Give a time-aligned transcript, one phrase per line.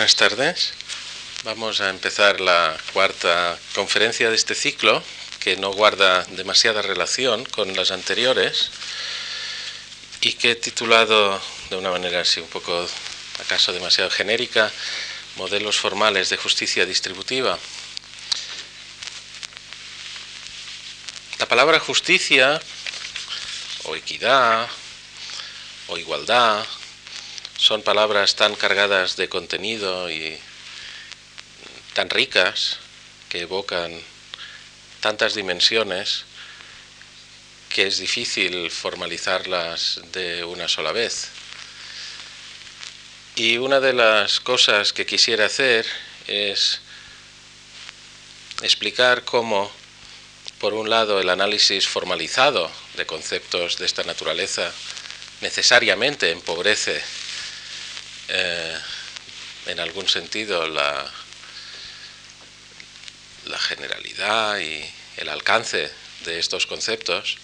[0.00, 0.72] Buenas tardes.
[1.44, 5.04] Vamos a empezar la cuarta conferencia de este ciclo,
[5.40, 8.70] que no guarda demasiada relación con las anteriores
[10.22, 12.88] y que he titulado de una manera así un poco,
[13.40, 14.72] acaso demasiado genérica,
[15.36, 17.58] Modelos formales de justicia distributiva.
[21.38, 22.58] La palabra justicia
[23.84, 24.66] o equidad
[25.88, 26.64] o igualdad
[27.60, 30.38] son palabras tan cargadas de contenido y
[31.92, 32.78] tan ricas
[33.28, 34.00] que evocan
[35.00, 36.24] tantas dimensiones
[37.68, 41.28] que es difícil formalizarlas de una sola vez.
[43.36, 45.84] Y una de las cosas que quisiera hacer
[46.28, 46.80] es
[48.62, 49.70] explicar cómo,
[50.58, 54.72] por un lado, el análisis formalizado de conceptos de esta naturaleza
[55.42, 57.02] necesariamente empobrece
[58.30, 58.78] eh,
[59.66, 61.10] en algún sentido la,
[63.46, 64.84] la generalidad y
[65.16, 65.90] el alcance
[66.24, 67.38] de estos conceptos,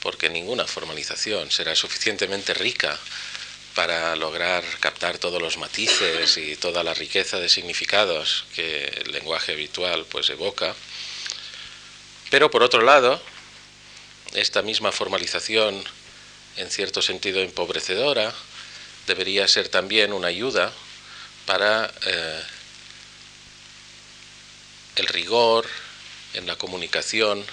[0.00, 2.98] porque ninguna formalización será suficientemente rica
[3.74, 9.52] para lograr captar todos los matices y toda la riqueza de significados que el lenguaje
[9.52, 10.74] habitual pues evoca.
[12.30, 13.22] Pero por otro lado,
[14.34, 15.84] esta misma formalización
[16.56, 18.34] en cierto sentido empobrecedora
[19.08, 20.72] debería ser también una ayuda
[21.46, 22.42] para eh,
[24.96, 25.66] el rigor
[26.34, 27.44] en la comunicación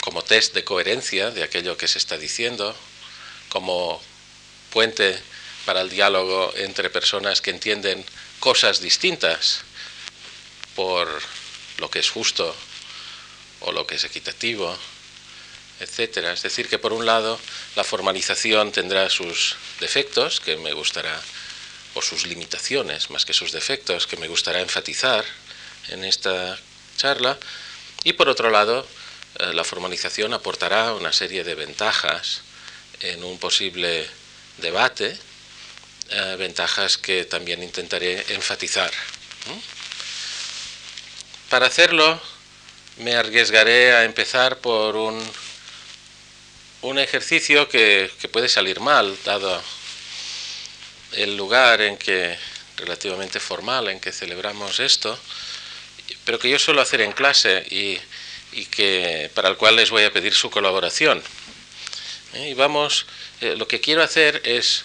[0.00, 2.74] como test de coherencia de aquello que se está diciendo,
[3.48, 4.00] como
[4.70, 5.20] puente
[5.66, 8.04] para el diálogo entre personas que entienden
[8.38, 9.60] cosas distintas
[10.74, 11.22] por
[11.78, 12.54] lo que es justo
[13.60, 14.76] o lo que es equitativo,
[15.80, 16.32] etcétera.
[16.32, 17.40] Es decir, que por un lado
[17.76, 21.20] la formalización tendrá sus defectos, que me gustará,
[21.94, 25.24] o sus limitaciones, más que sus defectos, que me gustará enfatizar
[25.88, 26.58] en esta
[26.96, 27.38] charla,
[28.04, 28.86] y por otro lado
[29.38, 32.42] eh, la formalización aportará una serie de ventajas
[33.00, 34.06] en un posible
[34.58, 35.18] debate,
[36.10, 38.90] eh, ventajas que también intentaré enfatizar.
[41.48, 42.20] Para hacerlo,
[42.98, 45.18] me arriesgaré a empezar por un,
[46.82, 49.62] un ejercicio que, que puede salir mal, dado
[51.12, 52.36] el lugar en que,
[52.76, 55.18] relativamente formal, en que celebramos esto,
[56.24, 57.98] pero que yo suelo hacer en clase y,
[58.52, 61.22] y que, para el cual les voy a pedir su colaboración.
[62.34, 62.50] ¿eh?
[62.50, 63.06] Y vamos,
[63.40, 64.84] eh, lo que quiero hacer es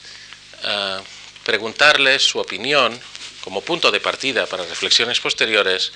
[0.63, 1.01] ah,
[1.43, 2.99] preguntarles su opinión
[3.41, 5.91] como punto de partida para reflexiones posteriores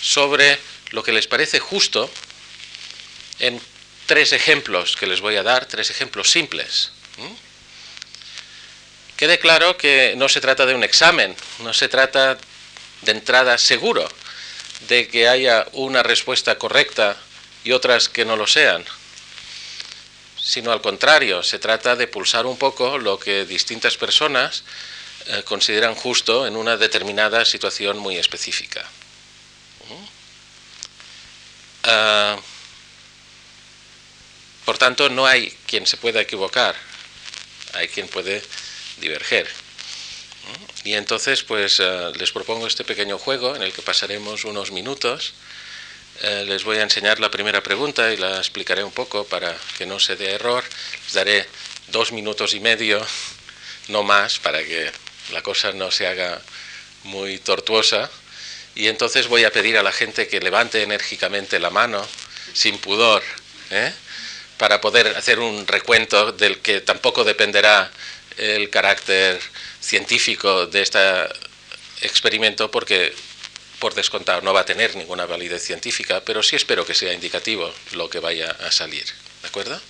[0.00, 0.58] sobre
[0.90, 2.08] lo que les parece justo
[3.40, 3.60] en
[4.06, 6.90] tres ejemplos que les voy a dar, tres ejemplos simples.
[9.16, 12.38] Quede claro que no se trata de un examen, no se trata
[13.02, 14.06] de entrada seguro
[14.88, 17.16] de que haya una respuesta correcta
[17.64, 18.84] y otras que no lo sean
[20.46, 24.62] sino al contrario, se trata de pulsar un poco lo que distintas personas
[25.26, 28.88] eh, consideran justo en una determinada situación muy específica.
[34.66, 36.76] Por tanto, no hay quien se pueda equivocar,
[37.72, 38.42] hay quien puede
[38.98, 39.48] diverger.
[40.84, 45.32] Y entonces, pues ah, les propongo este pequeño juego en el que pasaremos unos minutos
[46.22, 49.84] eh, les voy a enseñar la primera pregunta y la explicaré un poco para que
[49.84, 50.64] no se dé error.
[51.04, 51.46] Les daré
[51.88, 53.04] dos minutos y medio,
[53.88, 54.90] no más, para que
[55.32, 56.40] la cosa no se haga
[57.04, 58.10] muy tortuosa.
[58.74, 62.06] Y entonces voy a pedir a la gente que levante enérgicamente la mano,
[62.54, 63.22] sin pudor,
[63.70, 63.92] ¿eh?
[64.58, 67.90] Para poder hacer un recuento del que tampoco dependerá
[68.36, 69.40] el carácter
[69.80, 70.98] científico de este
[72.02, 73.14] experimento, porque
[73.78, 77.72] por descontado, no va a tener ninguna validez científica, pero sí espero que sea indicativo
[77.92, 79.04] lo que vaya a salir.
[79.42, 79.80] ¿De acuerdo?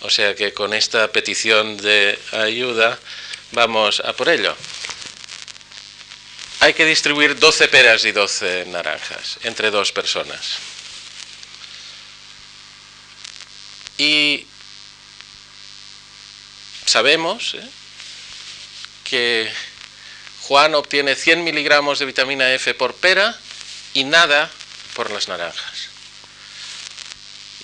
[0.00, 2.98] O sea que con esta petición de ayuda
[3.52, 4.54] vamos a por ello.
[6.60, 10.58] Hay que distribuir 12 peras y 12 naranjas entre dos personas.
[13.98, 14.46] Y
[16.84, 17.68] sabemos ¿eh?
[19.04, 19.50] que
[20.42, 23.36] Juan obtiene 100 miligramos de vitamina F por pera
[23.94, 24.50] y nada
[24.94, 25.88] por las naranjas.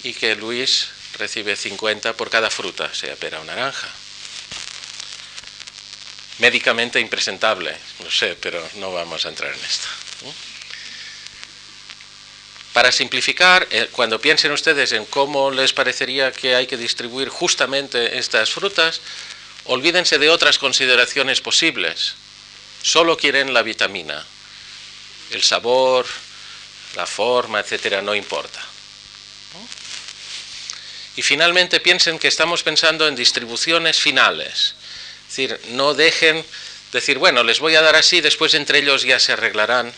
[0.03, 0.89] Y que Luis
[1.19, 3.89] recibe 50 por cada fruta, sea pera o naranja.
[6.39, 9.87] Médicamente impresentable, no sé, pero no vamos a entrar en esto.
[12.73, 18.19] Para simplificar, eh, cuando piensen ustedes en cómo les parecería que hay que distribuir justamente
[18.19, 19.01] estas frutas,
[19.65, 22.15] olvídense de otras consideraciones posibles.
[22.83, 24.25] Solo quieren la vitamina.
[25.31, 26.07] El sabor,
[26.97, 28.61] la forma, etcétera, no importa.
[31.17, 34.75] Y finalmente piensen que estamos pensando en distribuciones finales.
[35.29, 36.45] Es decir, no dejen
[36.91, 39.93] decir, bueno, les voy a dar así, después entre ellos ya se arreglarán.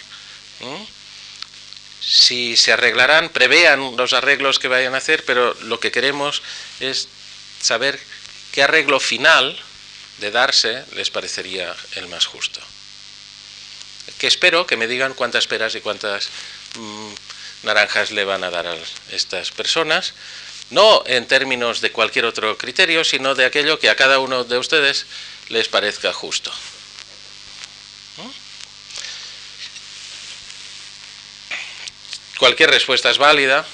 [2.01, 6.43] Si se arreglarán, prevean los arreglos que vayan a hacer, pero lo que queremos
[6.81, 7.09] es
[7.61, 7.99] saber
[8.53, 9.59] qué arreglo final
[10.19, 12.61] de darse les parecería el más justo.
[14.19, 16.29] Que espero que me digan cuántas peras y cuántas
[16.77, 17.13] mm,
[17.65, 18.77] naranjas le van a dar a
[19.11, 20.15] estas personas,
[20.71, 24.59] no en términos de cualquier otro criterio, sino de aquello que a cada uno de
[24.59, 25.07] ustedes
[25.49, 26.53] les parezca justo.
[32.45, 33.65] Cualquier respuesta es válida.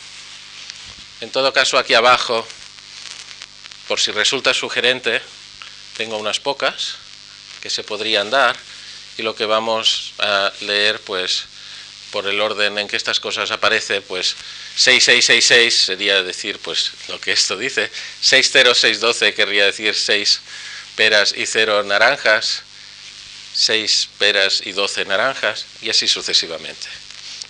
[1.20, 2.46] En todo caso, aquí abajo,
[3.88, 5.20] por si resulta sugerente,
[5.96, 6.94] tengo unas pocas
[7.60, 8.56] que se podrían dar
[9.18, 11.46] y lo que vamos a leer, pues,
[12.12, 14.36] por el orden en que estas cosas aparecen, pues
[14.76, 17.90] 6666 sería decir, pues, lo que esto dice.
[18.20, 20.42] 60612 querría decir 6
[20.94, 22.62] peras y 0 naranjas.
[23.52, 26.99] 6 peras y 12 naranjas, y así sucesivamente.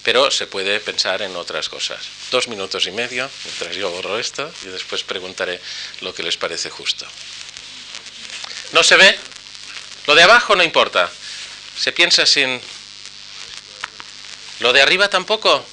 [0.02, 2.00] Pero se puede pensar en otras cosas.
[2.31, 5.61] Dos minutos y medio, mientras yo borro esto, y después preguntaré
[6.00, 7.06] lo que les parece justo.
[8.73, 9.19] ¿No se ve?
[10.06, 11.11] Lo de abajo no importa.
[11.79, 12.61] Se piensa sin...
[14.61, 15.64] ¿Lo de arriba tampoco?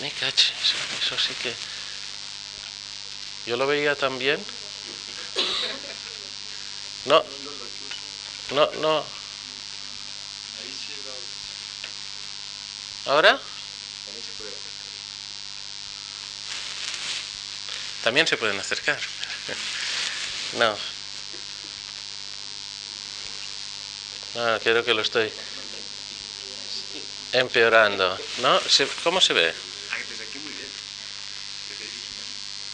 [0.00, 0.52] Me caché,
[1.02, 1.52] eso, sí que...
[3.46, 4.38] Yo lo veía también.
[7.06, 7.24] No,
[8.50, 9.17] no, no.
[13.08, 13.40] ¿Ahora?
[18.04, 18.98] También se pueden acercar.
[20.54, 20.74] No.
[24.34, 25.30] No, creo que lo estoy
[27.32, 28.18] empeorando.
[28.38, 28.58] ¿No?
[29.04, 29.52] ¿Cómo se ve?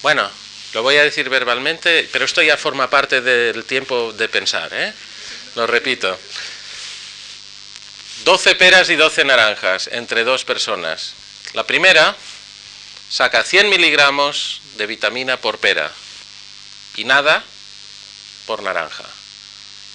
[0.02, 0.30] Bueno,
[0.72, 4.94] lo voy a decir verbalmente, pero esto ya forma parte del tiempo de pensar, ¿eh?
[5.56, 6.16] Lo repito.
[8.24, 11.12] 12 peras y 12 naranjas entre dos personas.
[11.52, 12.16] La primera
[13.10, 15.92] saca 100 miligramos de vitamina por pera
[16.96, 17.44] y nada
[18.46, 19.04] por naranja.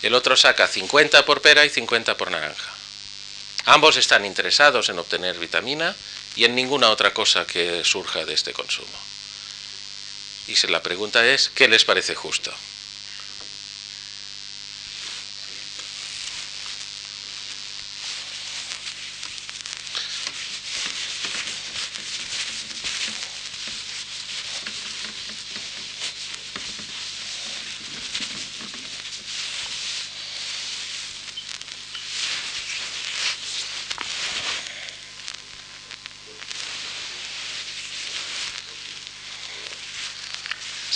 [0.04, 2.72] El otro saca 50 por pera y 50 por naranja.
[3.66, 5.96] Ambos están interesados en obtener vitamina
[6.36, 8.88] y en ninguna otra cosa que surja de este consumo.
[10.48, 12.54] Y la pregunta es, ¿qué les parece justo?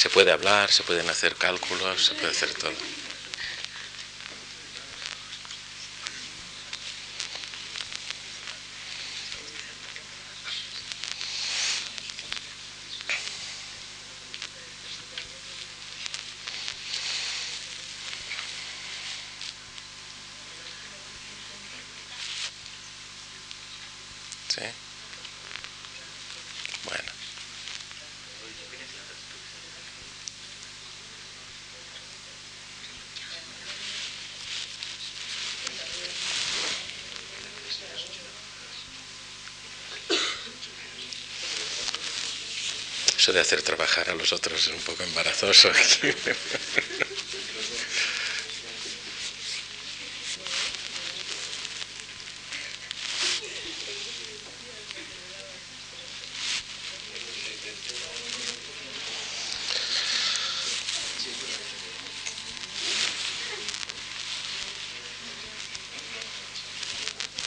[0.03, 2.71] Se puede hablar, se pueden hacer cálculos, se puede hacer todo.
[43.22, 45.71] Eso de hacer trabajar a los otros es un poco embarazoso.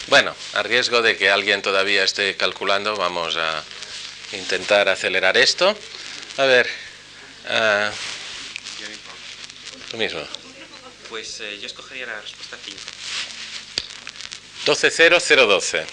[0.08, 3.64] Bueno, a riesgo de que alguien todavía esté calculando, vamos a
[4.32, 5.76] intentar acelerar esto.
[6.36, 6.68] A ver,
[7.48, 7.90] uh,
[9.90, 10.22] tú mismo.
[11.08, 12.78] Pues eh, yo escogería la respuesta 5.
[14.66, 15.86] 120012.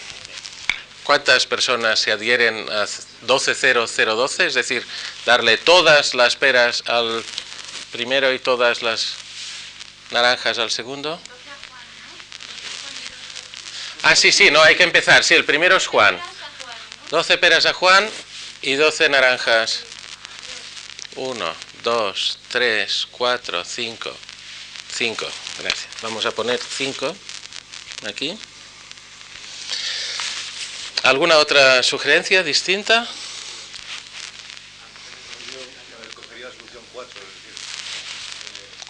[1.04, 2.88] ¿Cuántas personas se adhieren a
[3.22, 4.48] 120012?
[4.48, 4.86] Es decir,
[5.26, 7.24] darle todas las peras al
[7.92, 9.16] primero y todas las
[10.12, 11.20] naranjas al segundo.
[14.02, 15.24] Ah, sí, sí, no, hay que empezar.
[15.24, 16.20] Sí, el primero es Juan.
[17.14, 18.10] 12 peras a Juan
[18.64, 19.82] y 12 naranjas.
[21.16, 24.18] 1, 2, 3, 4, 5,
[24.96, 25.28] 5,
[25.60, 25.88] gracias.
[26.02, 27.16] Vamos a poner 5
[28.08, 28.36] aquí.
[31.04, 33.08] ¿Alguna otra sugerencia distinta?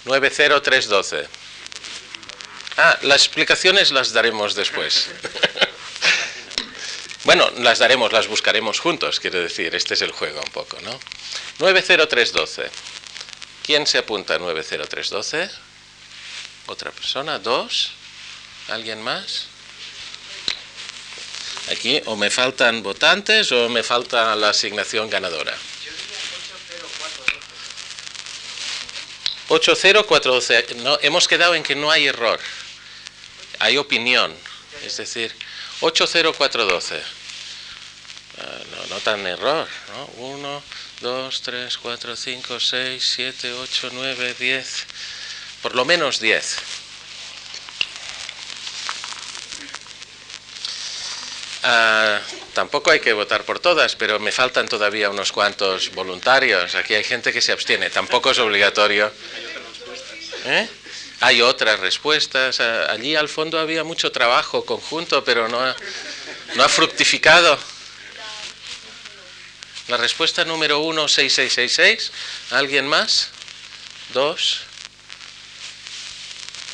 [0.05, 1.27] 90312.
[2.77, 5.09] Ah, las explicaciones las daremos después.
[7.35, 10.91] bueno, las daremos, las buscaremos juntos, quiero decir, este es el juego un poco, ¿no?
[11.57, 12.69] 90312.
[13.63, 15.49] ¿Quién se apunta a 90312?
[16.67, 17.39] ¿Otra persona?
[17.39, 17.93] ¿Dos?
[18.67, 19.47] ¿Alguien más?
[21.71, 25.57] Aquí o me faltan votantes o me falta la asignación ganadora.
[29.47, 30.75] 80412.
[30.83, 32.39] No, hemos quedado en que no hay error.
[33.57, 34.31] Hay opinión.
[34.85, 35.33] Es decir,
[35.81, 37.22] 80412.
[38.43, 39.67] No, no tan error.
[39.89, 40.05] ¿no?
[40.23, 40.63] 1,
[41.01, 44.85] 2, 3, 4, 5, 6, 7, 8, 9, 10.
[45.61, 46.57] Por lo menos 10.
[51.65, 52.19] Ah,
[52.53, 56.75] tampoco hay que votar por todas, pero me faltan todavía unos cuantos voluntarios.
[56.75, 57.89] Aquí hay gente que se abstiene.
[57.89, 59.11] Tampoco es obligatorio.
[60.45, 60.67] ¿Eh?
[61.21, 62.59] Hay otras respuestas.
[62.59, 65.73] Ah, allí al fondo había mucho trabajo conjunto, pero no
[66.55, 67.57] no ha fructificado.
[69.87, 72.11] La respuesta número uno, 6666.
[72.51, 73.29] ¿Alguien más?
[74.13, 74.61] Dos.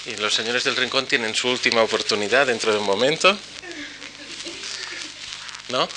[0.06, 3.38] Y los señores del rincón tienen su última oportunidad dentro de un momento.
[5.70, 5.90] ¿No?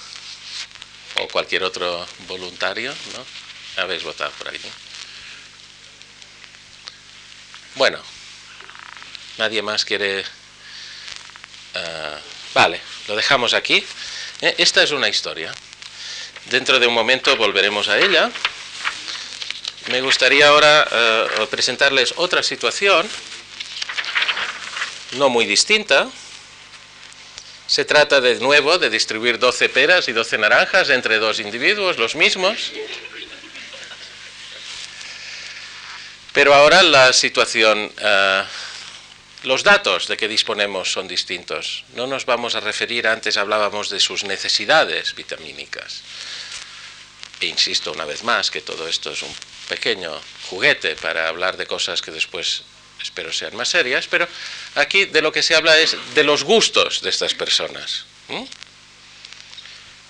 [1.17, 3.83] O cualquier otro voluntario, ¿no?
[3.83, 4.61] Habéis votado por ahí.
[7.75, 8.03] Bueno,
[9.37, 10.25] nadie más quiere...
[11.75, 12.19] Ah,
[12.55, 13.85] vale, lo dejamos aquí.
[14.41, 15.55] Eh, esta es una historia.
[16.47, 18.31] Dentro de un momento volveremos a ella.
[19.89, 23.09] Me gustaría ahora ah, presentarles otra situación,
[25.13, 26.09] no muy distinta,
[27.73, 32.15] se trata de nuevo de distribuir 12 peras y 12 naranjas entre dos individuos, los
[32.15, 32.71] mismos.
[36.35, 38.43] Pero ahora la situación, eh,
[39.45, 41.85] los datos de que disponemos son distintos.
[41.95, 46.03] No nos vamos a referir, antes hablábamos de sus necesidades vitamínicas.
[47.41, 49.35] E insisto una vez más que todo esto es un
[49.69, 50.13] pequeño
[50.49, 52.63] juguete para hablar de cosas que después
[53.03, 54.29] espero sean más serias, pero
[54.77, 58.05] aquí de lo que se habla es de los gustos de estas personas.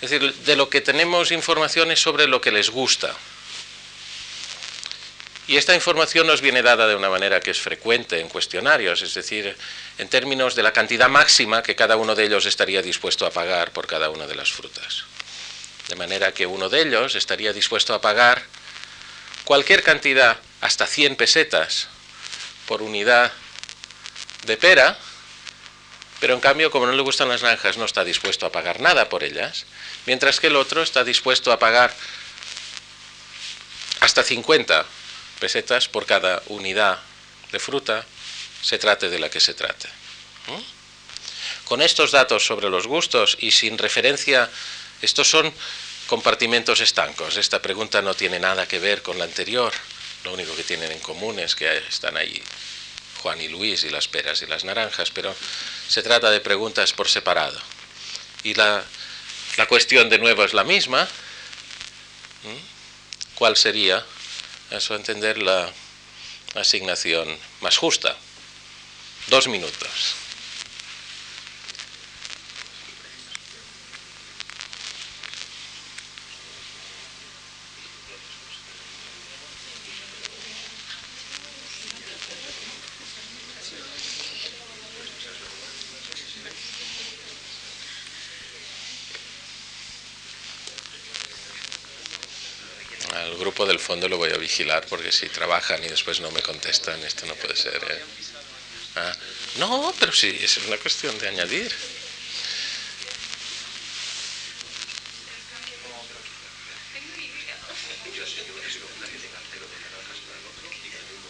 [0.03, 3.17] Es decir, de lo que tenemos informaciones sobre lo que les gusta.
[5.49, 9.15] Y esta información nos viene dada de una manera que es frecuente en cuestionarios, es
[9.15, 9.57] decir,
[9.99, 13.73] en términos de la cantidad máxima que cada uno de ellos estaría dispuesto a pagar
[13.73, 15.05] por cada una de las frutas.
[15.89, 18.43] De manera que uno de ellos estaría dispuesto a pagar
[19.45, 21.89] cualquier cantidad, hasta 100 pesetas,
[22.67, 23.33] por unidad
[24.47, 24.97] de pera,
[26.21, 29.09] pero en cambio, como no le gustan las naranjas, no está dispuesto a pagar nada
[29.09, 29.67] por ellas,
[30.07, 31.93] mientras que el otro está dispuesto a pagar
[33.99, 34.87] hasta 50
[35.43, 37.01] pesetas por cada unidad
[37.51, 38.07] de fruta,
[38.63, 39.89] se trate de la que se trate.
[41.65, 44.49] Con estos datos sobre los gustos y sin referencia,
[45.03, 45.53] estos son
[46.07, 47.37] compartimentos estancos.
[47.37, 49.73] Esta pregunta no tiene nada que ver con la anterior.
[50.23, 52.41] Lo único que tienen en común es que están ahí
[53.21, 55.35] Juan y Luis y las peras y las naranjas, pero
[55.89, 57.59] se trata de preguntas por separado.
[58.45, 58.85] Y la,
[59.69, 61.09] cuestión de nuevo es la misma.
[63.35, 64.05] ¿Cuál sería,
[64.73, 65.71] a su entender, la
[66.55, 67.29] asignación
[67.61, 68.17] más justa?
[69.29, 70.17] Dos minutos.
[93.67, 97.27] del fondo lo voy a vigilar porque si trabajan y después no me contestan, esto
[97.27, 97.77] no puede ser.
[97.91, 98.01] ¿eh?
[98.97, 99.15] Ah,
[99.59, 101.73] no, pero sí, es una cuestión de añadir.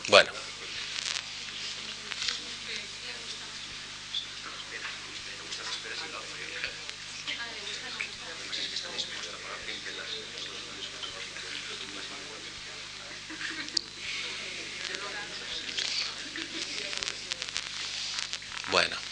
[0.08, 0.42] Bueno.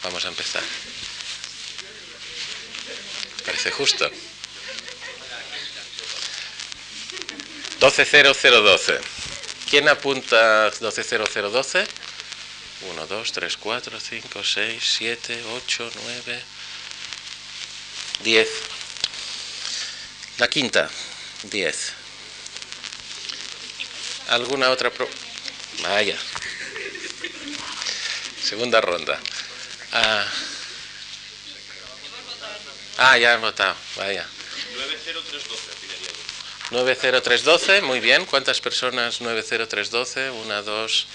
[0.02, 0.62] Vamos a empezar.
[3.62, 4.10] Parece justo.
[7.80, 8.98] 120012.
[9.68, 11.86] ¿Quién apunta 120012?
[12.90, 16.42] 1, 2, 3, 4, 5, 6, 7, 8, 9,
[18.24, 18.48] 10.
[20.38, 20.88] La quinta,
[21.42, 21.92] 10.
[24.28, 25.06] ¿Alguna otra pro
[25.82, 26.16] Vaya.
[28.42, 29.20] Segunda ronda.
[29.92, 30.24] Ah,
[33.00, 33.74] ah ya han votado.
[33.96, 34.26] Vaya.
[36.70, 38.24] 90312, muy bien.
[38.26, 40.30] ¿Cuántas personas 90312?
[40.30, 41.06] Una, dos,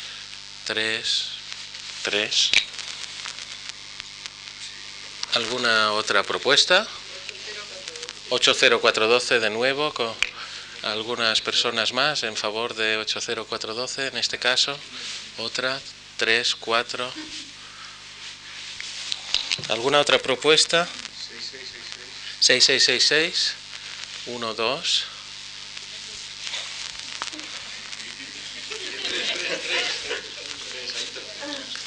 [0.66, 1.30] tres,
[2.04, 2.52] tres.
[5.36, 6.86] ¿Alguna otra propuesta?
[8.30, 10.14] 80412 de nuevo, con
[10.84, 14.78] algunas personas más en favor de 80412 en este caso.
[15.38, 15.80] Otra,
[16.18, 17.10] tres, cuatro.
[19.70, 20.88] ¿Alguna otra propuesta?
[22.46, 23.56] 6666.
[24.28, 25.04] 1, 2.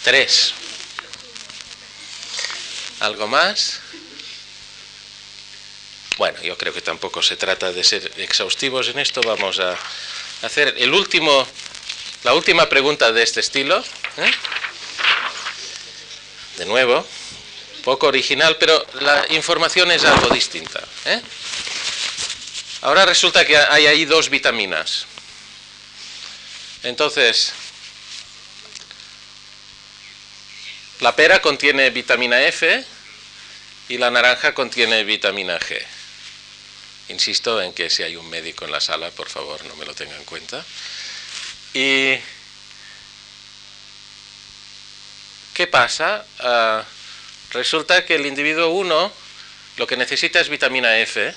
[0.02, 0.54] Tres.
[2.98, 3.78] ¿Algo más?
[6.16, 9.20] Bueno, yo creo que tampoco se trata de ser exhaustivos en esto.
[9.20, 9.78] Vamos a
[10.42, 11.46] hacer el último,
[12.24, 13.78] la última pregunta de este estilo.
[14.16, 14.30] ¿eh?
[16.56, 17.06] De nuevo,
[17.82, 20.80] poco original, pero la información es algo distinta.
[21.06, 21.20] ¿eh?
[22.82, 25.06] Ahora resulta que hay ahí dos vitaminas.
[26.84, 27.52] Entonces,
[31.00, 32.84] la pera contiene vitamina F
[33.88, 35.80] y la naranja contiene vitamina G.
[37.08, 39.94] Insisto en que si hay un médico en la sala, por favor, no me lo
[39.94, 40.64] tenga en cuenta.
[41.72, 42.16] ¿Y
[45.54, 46.24] qué pasa?
[46.38, 46.84] Ah,
[47.52, 49.12] resulta que el individuo 1
[49.78, 51.34] lo que necesita es vitamina F,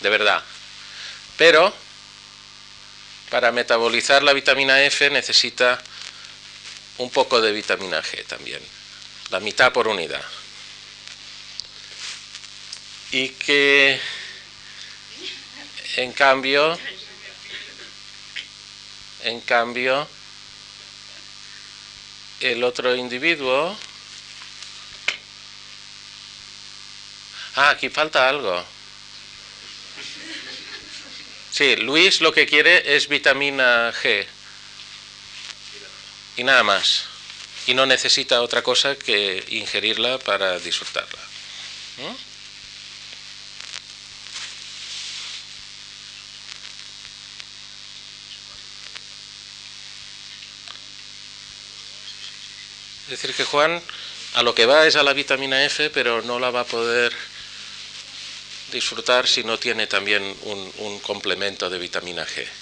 [0.00, 0.44] de verdad.
[1.38, 1.74] Pero
[3.30, 5.82] para metabolizar la vitamina F necesita
[6.98, 8.60] un poco de vitamina G también,
[9.30, 10.22] la mitad por unidad.
[13.10, 13.98] Y que
[15.96, 16.78] en cambio,
[19.24, 20.06] en cambio,
[22.40, 23.76] el otro individuo...
[27.54, 28.64] Ah, aquí falta algo.
[31.50, 34.26] Sí, Luis lo que quiere es vitamina G.
[36.36, 37.04] Y nada más.
[37.66, 41.20] Y no necesita otra cosa que ingerirla para disfrutarla.
[41.98, 42.14] ¿Mm?
[53.04, 53.82] Es decir, que Juan
[54.34, 57.12] a lo que va es a la vitamina F, pero no la va a poder
[58.72, 62.61] disfrutar si no tiene también un, un complemento de vitamina G.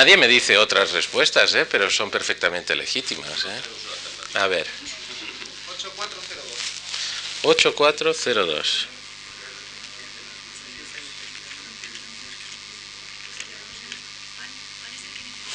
[0.00, 1.66] Nadie me dice otras respuestas, ¿eh?
[1.66, 3.44] pero son perfectamente legítimas.
[3.44, 3.60] ¿eh?
[4.38, 4.66] A ver.
[7.42, 8.86] 8402.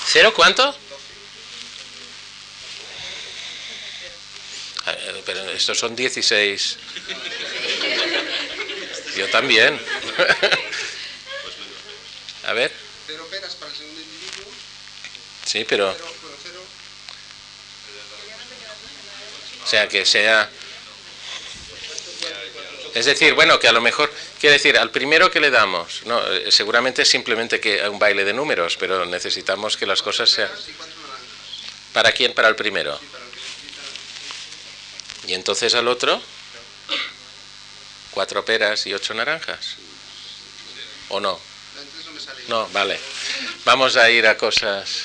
[0.05, 0.77] ¿Cero cuánto?
[5.25, 6.77] Pero estos son 16.
[9.17, 9.75] Yo también.
[12.43, 12.86] A ver.
[13.08, 14.51] Cero peras para el segundo individuo.
[15.55, 15.89] Sí, pero...
[19.63, 20.49] O sea, que sea...
[22.93, 26.21] Es decir, bueno, que a lo mejor, quiere decir, al primero que le damos, no,
[26.29, 30.51] eh, seguramente es simplemente que un baile de números, pero necesitamos que las cosas sean...
[31.93, 32.33] ¿Para quién?
[32.33, 32.99] Para el primero.
[35.25, 36.21] Y entonces al otro,
[38.11, 39.75] cuatro peras y ocho naranjas.
[41.07, 41.39] ¿O no?
[42.49, 42.99] No, vale.
[43.63, 45.04] Vamos a ir a cosas...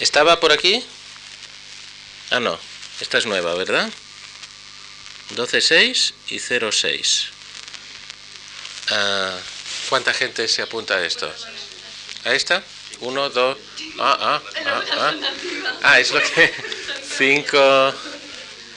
[0.00, 0.84] ¿Estaba por aquí?
[2.30, 2.58] Ah, no.
[3.00, 3.90] Esta es nueva, ¿verdad?
[5.36, 7.28] 12.6 y 0.6.
[8.90, 9.38] Ah,
[9.88, 11.32] ¿Cuánta gente se apunta a esto?
[12.24, 12.62] ¿A esta?
[13.00, 13.56] Uno, dos...
[13.98, 15.14] Ah, ah, ah, ah.
[15.82, 16.52] Ah, es lo que...
[17.16, 17.94] Cinco,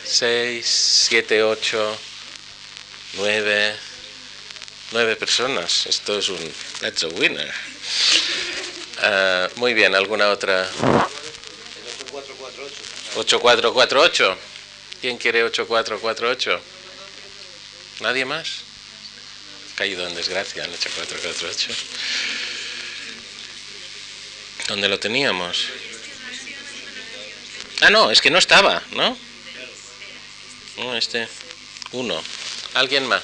[0.05, 0.65] 6,
[1.09, 1.97] 7, 8,
[3.13, 3.75] 9,
[4.91, 5.87] 9 personas.
[5.87, 6.53] Esto es un...
[6.79, 7.51] That's a winner.
[9.01, 10.67] Ah, muy bien, ¿alguna otra?
[13.15, 14.37] 8448.
[15.01, 16.59] ¿Quién quiere 8448?
[18.01, 18.61] ¿Nadie más?
[19.75, 21.73] Caído en desgracia el 8448.
[24.67, 25.67] ¿Dónde lo teníamos?
[27.81, 29.17] Ah, no, es que no estaba, ¿no?
[30.77, 31.27] No, este.
[31.91, 32.21] Uno.
[32.73, 33.23] ¿Alguien más?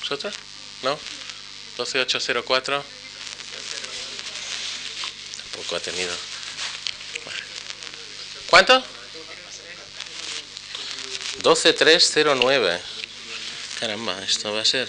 [0.00, 0.34] ¿Vosotros?
[0.82, 0.98] ¿No?
[1.76, 2.84] 12804.
[5.52, 6.12] Tampoco ha tenido.
[8.50, 8.84] ¿Cuánto?
[11.40, 12.80] 12309.
[13.78, 14.88] Caramba, esto va a ser.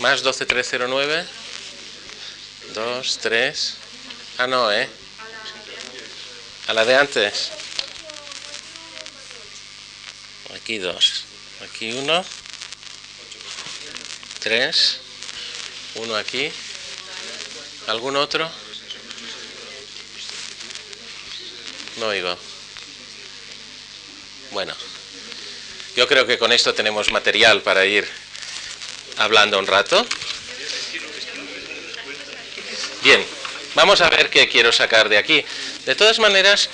[0.00, 1.26] Más 12309.
[2.74, 3.74] 2, 3.
[4.38, 4.88] Ah, no, ¿eh?
[6.68, 7.50] A la de antes.
[10.54, 11.24] Aquí dos.
[11.62, 12.24] Aquí uno.
[14.38, 15.00] Tres.
[15.96, 16.50] Uno aquí.
[17.86, 18.50] ¿Algún otro?
[21.98, 22.38] No oigo.
[24.52, 24.74] Bueno,
[25.94, 28.08] yo creo que con esto tenemos material para ir
[29.20, 30.04] hablando un rato.
[33.02, 33.24] Bien,
[33.74, 35.44] vamos a ver qué quiero sacar de aquí.
[35.84, 36.68] De todas maneras,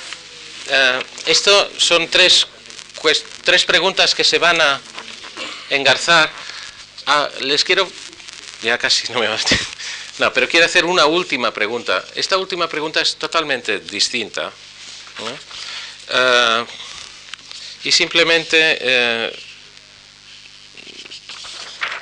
[0.69, 2.47] eh, esto son tres,
[3.45, 4.81] tres preguntas que se van a
[5.71, 6.31] engarzar.
[7.07, 7.89] Ah, les quiero...
[8.63, 9.37] Ya casi no me va
[10.19, 12.03] No, pero quiero hacer una última pregunta.
[12.15, 14.51] Esta última pregunta es totalmente distinta.
[16.09, 16.65] Eh,
[17.85, 19.46] y simplemente eh,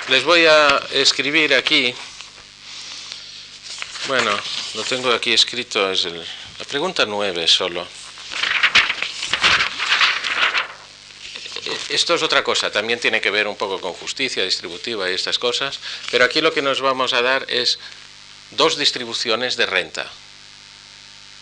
[0.09, 1.93] les voy a escribir aquí.
[4.07, 4.37] Bueno,
[4.75, 6.19] lo tengo aquí escrito, es el-
[6.59, 7.87] la pregunta 9 solo.
[11.65, 15.15] E- Esto es otra cosa, también tiene que ver un poco con justicia distributiva y
[15.15, 15.79] estas cosas,
[16.11, 17.79] pero aquí lo que nos vamos a dar es
[18.51, 20.03] dos distribuciones de renta.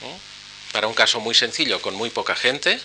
[0.01, 0.19] ¿no?
[0.71, 2.79] Para un caso muy sencillo, con muy poca gente,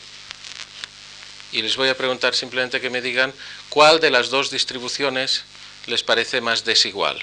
[1.52, 3.32] y les voy a preguntar simplemente que me digan
[3.68, 5.44] cuál de las dos distribuciones
[5.86, 7.22] les parece más desigual.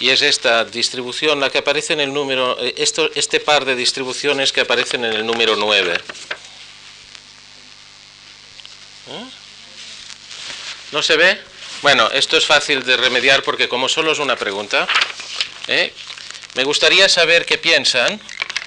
[0.00, 3.76] Y es esta distribución la que aparece en el número, eh, esto, este par de
[3.76, 6.00] distribuciones que aparecen en el número 9.
[9.08, 9.24] ¿Eh?
[10.92, 11.38] ¿No se ve?
[11.82, 14.88] Bueno, esto es fácil de remediar porque como solo es una pregunta,
[15.66, 15.92] ¿eh?
[16.54, 18.20] me gustaría saber qué piensan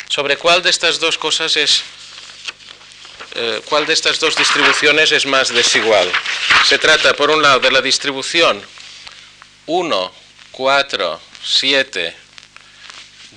[0.10, 1.84] sobre cuál de estas dos cosas es,
[3.36, 6.12] eh, cuál de estas dos distribuciones es más desigual.
[6.66, 8.62] Se trata, por un lado, de la distribución
[9.66, 10.14] 1,
[10.52, 12.16] 4, 7,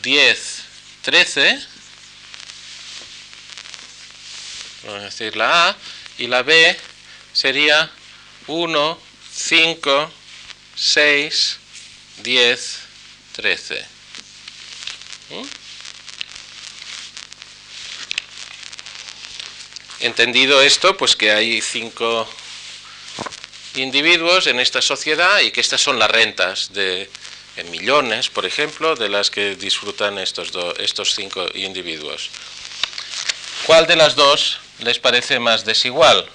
[0.03, 0.65] 10,
[1.03, 1.67] 13,
[4.85, 5.77] vamos a decir la A,
[6.19, 6.79] y la B
[7.33, 7.91] sería
[8.47, 9.01] 1,
[9.33, 10.11] 5,
[10.75, 11.59] 6,
[12.23, 12.79] 10,
[13.33, 13.87] 13.
[15.31, 15.66] ¿Mm?
[20.01, 22.29] Entendido esto, pues que hay cinco
[23.75, 27.11] individuos en esta sociedad y que estas son las rentas de
[27.57, 32.29] en millones, por ejemplo, de las que disfrutan estos, do- estos cinco individuos.
[33.65, 36.29] ¿Cuál de las dos les parece más desigual?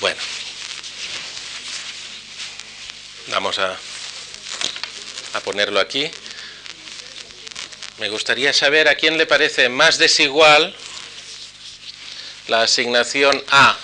[0.00, 0.20] Bueno,
[3.28, 3.76] vamos a,
[5.34, 5.40] a
[5.74, 6.10] aquí.
[7.98, 10.74] Me gustaría saber a quién le parece más desigual
[12.48, 13.76] la asignación A.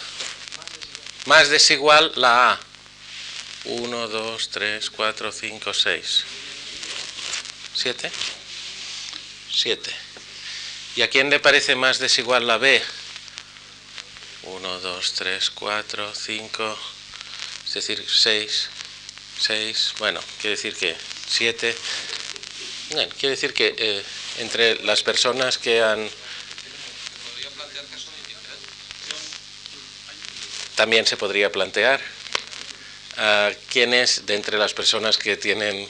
[1.27, 2.61] Más desigual la A.
[3.65, 6.25] 1, 2, 3, 4, 5, 6.
[7.75, 8.11] ¿Siete?
[9.51, 9.91] Siete.
[10.97, 12.83] ¿Y a quién le parece más desigual la B?
[14.43, 16.79] 1, 2, 3, 4, 5,
[17.67, 18.69] es decir, 6,
[19.39, 20.97] 6, bueno, quiere decir que
[21.33, 21.75] 7,
[22.93, 24.03] bueno, quiere decir que eh,
[24.39, 26.09] entre las personas que han...
[30.77, 32.01] También se podría plantear
[33.17, 35.89] a quiénes de entre las personas que tienen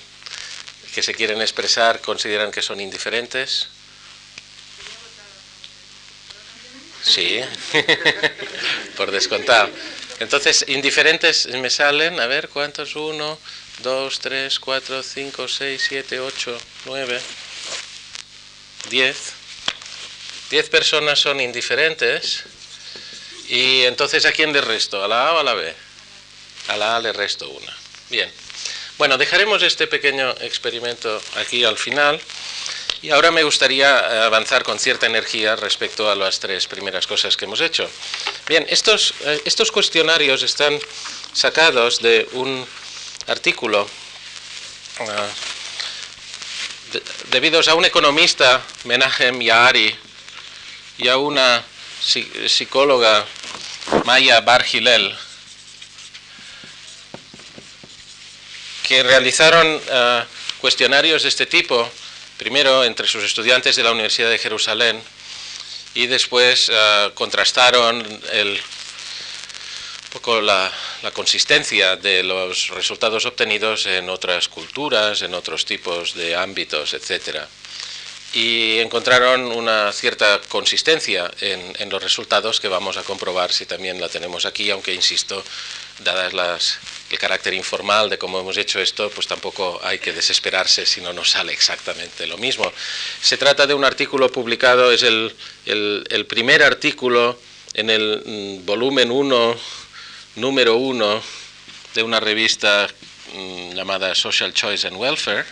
[0.94, 3.68] que se quieren expresar consideran que son indiferentes.
[7.02, 7.40] Sí,
[8.96, 9.70] por descontado.
[10.20, 12.94] Entonces, indiferentes me salen, a ver, ¿cuántos?
[12.94, 13.38] Uno,
[13.82, 17.20] dos, tres, cuatro, cinco, seis, siete, ocho, nueve,
[18.88, 19.32] diez.
[20.50, 22.44] Diez personas son indiferentes.
[23.48, 25.02] Y entonces, ¿a quién le resto?
[25.02, 25.74] ¿A la A o a la B?
[26.68, 27.76] A la A le resto una.
[28.08, 28.30] Bien.
[28.98, 32.20] Bueno, dejaremos este pequeño experimento aquí al final.
[33.02, 37.46] Y ahora me gustaría avanzar con cierta energía respecto a las tres primeras cosas que
[37.46, 37.90] hemos hecho.
[38.46, 40.78] Bien, estos, eh, estos cuestionarios están
[41.32, 42.64] sacados de un
[43.26, 43.88] artículo.
[45.00, 45.04] Uh,
[47.30, 49.94] debidos a un economista, Menahem Yaari,
[50.98, 51.64] y a una
[52.00, 53.24] psicóloga,
[54.04, 55.16] Maya Bargilel,
[58.86, 60.24] que realizaron uh,
[60.60, 61.88] cuestionarios de este tipo
[62.36, 65.02] primero entre sus estudiantes de la Universidad de Jerusalén
[65.94, 68.60] y después uh, contrastaron el,
[70.12, 70.70] poco la,
[71.02, 77.46] la, consistencia de los resultados obtenidos en otras culturas, en otros tipos de ámbitos, etc.
[78.34, 84.00] Y encontraron una cierta consistencia en, en los resultados que vamos a comprobar si también
[84.00, 85.42] la tenemos aquí, aunque insisto,
[86.00, 86.78] dadas las
[87.12, 91.12] el carácter informal de cómo hemos hecho esto, pues tampoco hay que desesperarse si no
[91.12, 92.72] nos sale exactamente lo mismo.
[93.20, 95.34] Se trata de un artículo publicado, es el,
[95.66, 97.38] el, el primer artículo
[97.74, 99.56] en el mm, volumen 1,
[100.36, 101.22] número 1,
[101.94, 102.88] de una revista
[103.34, 105.44] mm, llamada Social Choice and Welfare.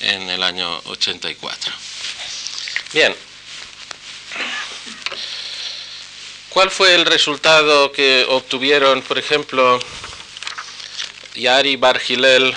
[0.00, 1.72] en el año 84.
[2.92, 3.16] Bien,
[6.56, 9.78] ¿Cuál fue el resultado que obtuvieron, por ejemplo,
[11.34, 12.56] Yari Bargilel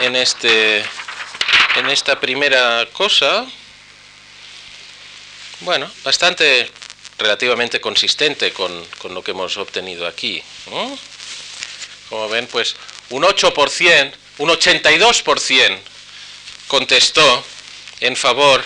[0.00, 0.78] en, este,
[1.76, 3.46] en esta primera cosa?
[5.64, 6.68] Bueno, bastante
[7.18, 10.42] relativamente consistente con, con lo que hemos obtenido aquí.
[12.08, 12.74] Como ven, pues
[13.10, 15.78] un 8%, un 82%
[16.66, 17.44] contestó
[18.00, 18.64] en favor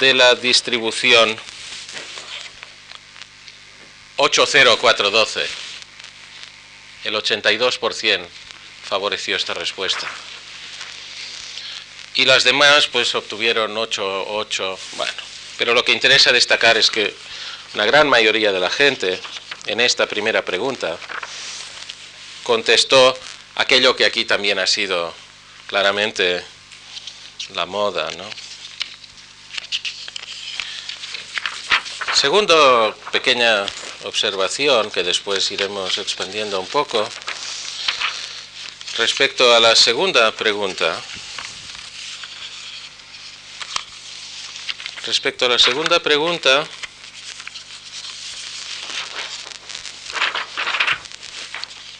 [0.00, 1.38] de la distribución
[4.16, 5.46] 80412.
[7.04, 8.26] El 82%
[8.88, 10.08] favoreció esta respuesta.
[12.14, 15.35] Y las demás pues obtuvieron 8, 8, bueno.
[15.58, 17.14] Pero lo que interesa destacar es que
[17.74, 19.20] una gran mayoría de la gente
[19.66, 20.96] en esta primera pregunta
[22.42, 23.18] contestó
[23.56, 25.12] aquello que aquí también ha sido
[25.66, 26.44] claramente
[27.54, 28.28] la moda, ¿no?
[32.14, 33.66] Segundo pequeña
[34.04, 37.06] observación que después iremos expandiendo un poco.
[38.96, 40.98] Respecto a la segunda pregunta,
[45.06, 46.66] respecto a la segunda pregunta,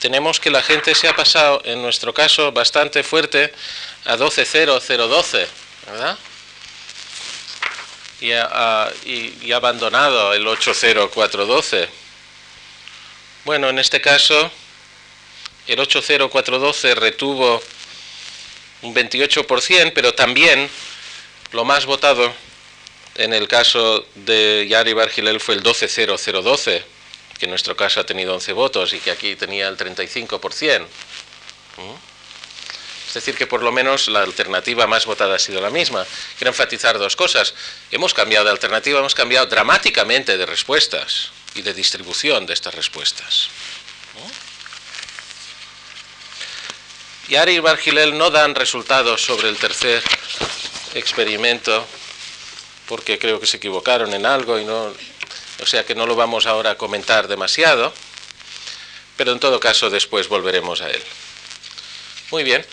[0.01, 3.53] tenemos que la gente se ha pasado, en nuestro caso, bastante fuerte
[4.05, 5.47] a 12.0012,
[5.87, 6.19] ¿verdad?
[8.21, 11.89] y ha, y, abandonado el 80412.
[13.45, 14.51] Bueno, en este caso,
[15.67, 17.63] el 80412 retuvo
[18.83, 20.69] un 28%, pero también
[21.53, 22.35] lo más votado
[23.17, 26.85] en el caso de Yari Bargilel fue el 120012,
[27.39, 30.87] que en nuestro caso ha tenido 11 votos y que aquí tenía el 35%.
[33.09, 36.07] Es decir, que por lo menos la alternativa más votada ha sido la misma.
[36.37, 37.55] Quiero enfatizar dos cosas.
[37.91, 43.49] Hemos cambiado de alternativa, hemos cambiado dramáticamente de respuestas y de distribución de estas respuestas.
[47.29, 50.03] Y Ari y Bargilel no dan resultados sobre el tercer
[50.95, 51.87] experimento
[52.89, 54.93] porque creo que se equivocaron en algo y no,
[55.61, 57.93] o sea que no lo vamos ahora a comentar demasiado,
[59.17, 61.03] pero en todo caso después volveremos a él.
[62.31, 62.65] Muy bien.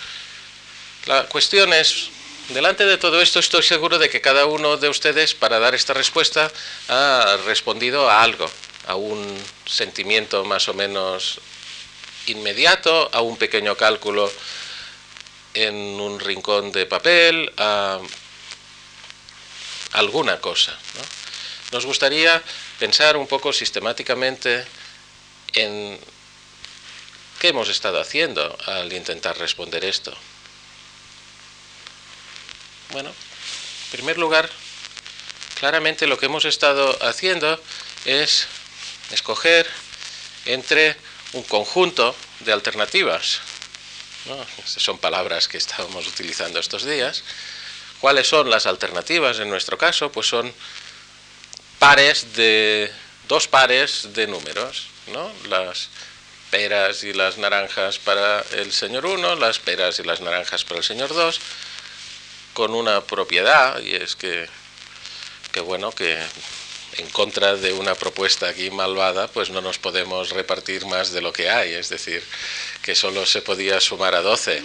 [1.06, 2.10] La cuestión es,
[2.50, 5.94] delante de todo esto estoy seguro de que cada uno de ustedes para dar esta
[5.94, 6.52] respuesta
[6.88, 8.50] ha respondido a algo,
[8.88, 11.40] a un sentimiento más o menos
[12.28, 14.32] inmediato, a un pequeño cálculo
[15.54, 18.00] en un rincón de papel, a
[19.94, 20.72] alguna cosa.
[20.72, 21.02] ¿no?
[21.72, 22.42] Nos gustaría
[22.80, 24.66] pensar un poco sistemáticamente
[25.54, 26.00] en
[27.40, 30.16] qué hemos estado haciendo al intentar responder esto.
[32.92, 34.50] Bueno, en primer lugar,
[35.60, 37.60] claramente lo que hemos estado haciendo
[38.06, 38.48] es
[39.12, 39.68] escoger
[40.46, 40.96] entre
[41.34, 43.42] un conjunto de alternativas.
[44.66, 47.24] Estas son palabras que estábamos utilizando estos días.
[48.04, 50.12] ¿Cuáles son las alternativas en nuestro caso?
[50.12, 50.54] Pues son
[51.80, 52.92] pares de
[53.30, 55.32] dos pares de números, ¿no?
[55.48, 55.88] Las
[56.52, 60.84] peras y las naranjas para el señor 1, las peras y las naranjas para el
[60.84, 61.40] señor 2,
[62.52, 64.50] con una propiedad, y es que,
[65.54, 66.22] que bueno, que
[66.98, 71.32] en contra de una propuesta aquí malvada, pues no nos podemos repartir más de lo
[71.32, 72.22] que hay, es decir,
[72.82, 74.62] que solo se podía sumar a 12.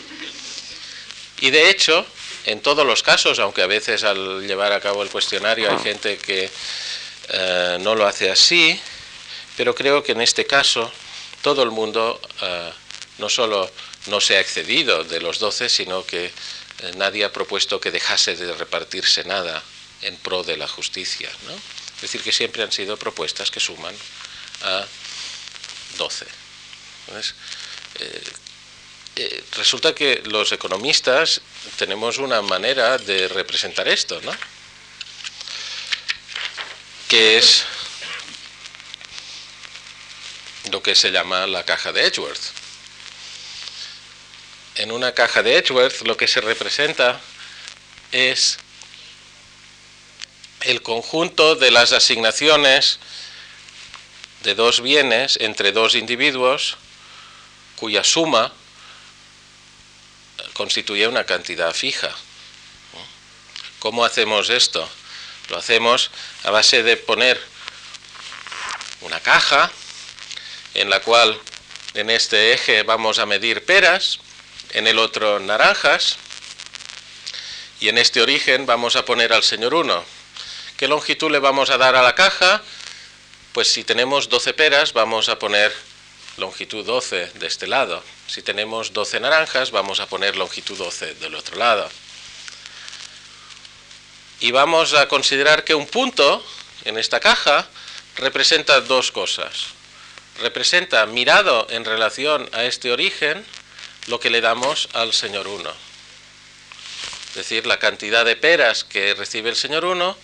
[1.40, 2.04] Y de hecho,
[2.50, 6.18] en todos los casos, aunque a veces al llevar a cabo el cuestionario hay gente
[6.18, 6.50] que
[7.28, 8.80] eh, no lo hace así,
[9.56, 10.90] pero creo que en este caso
[11.42, 12.72] todo el mundo eh,
[13.18, 13.70] no solo
[14.06, 16.32] no se ha excedido de los 12, sino que eh,
[16.96, 19.62] nadie ha propuesto que dejase de repartirse nada
[20.02, 21.30] en pro de la justicia.
[21.46, 21.54] ¿no?
[21.54, 23.94] Es decir, que siempre han sido propuestas que suman
[24.62, 24.86] a
[25.98, 26.26] 12.
[27.06, 27.34] Entonces,
[28.00, 28.22] eh,
[29.20, 31.40] eh, resulta que los economistas
[31.76, 34.32] tenemos una manera de representar esto, ¿no?
[37.08, 37.64] Que es
[40.70, 42.52] lo que se llama la caja de Edgeworth.
[44.76, 47.20] En una caja de Edgeworth lo que se representa
[48.12, 48.58] es
[50.60, 53.00] el conjunto de las asignaciones
[54.44, 56.76] de dos bienes entre dos individuos
[57.74, 58.52] cuya suma
[60.54, 62.14] constituye una cantidad fija.
[63.78, 64.88] ¿Cómo hacemos esto?
[65.48, 66.10] Lo hacemos
[66.44, 67.40] a base de poner
[69.00, 69.70] una caja
[70.74, 71.40] en la cual
[71.94, 74.18] en este eje vamos a medir peras,
[74.70, 76.18] en el otro naranjas,
[77.80, 80.04] y en este origen vamos a poner al señor 1.
[80.76, 82.62] ¿Qué longitud le vamos a dar a la caja?
[83.52, 85.74] Pues si tenemos 12 peras vamos a poner
[86.38, 88.02] longitud 12 de este lado.
[88.26, 91.88] Si tenemos 12 naranjas vamos a poner longitud 12 del otro lado.
[94.40, 96.44] Y vamos a considerar que un punto
[96.84, 97.68] en esta caja
[98.16, 99.66] representa dos cosas.
[100.40, 103.44] Representa, mirado en relación a este origen,
[104.06, 105.70] lo que le damos al señor 1.
[107.30, 110.16] Es decir, la cantidad de peras que recibe el señor 1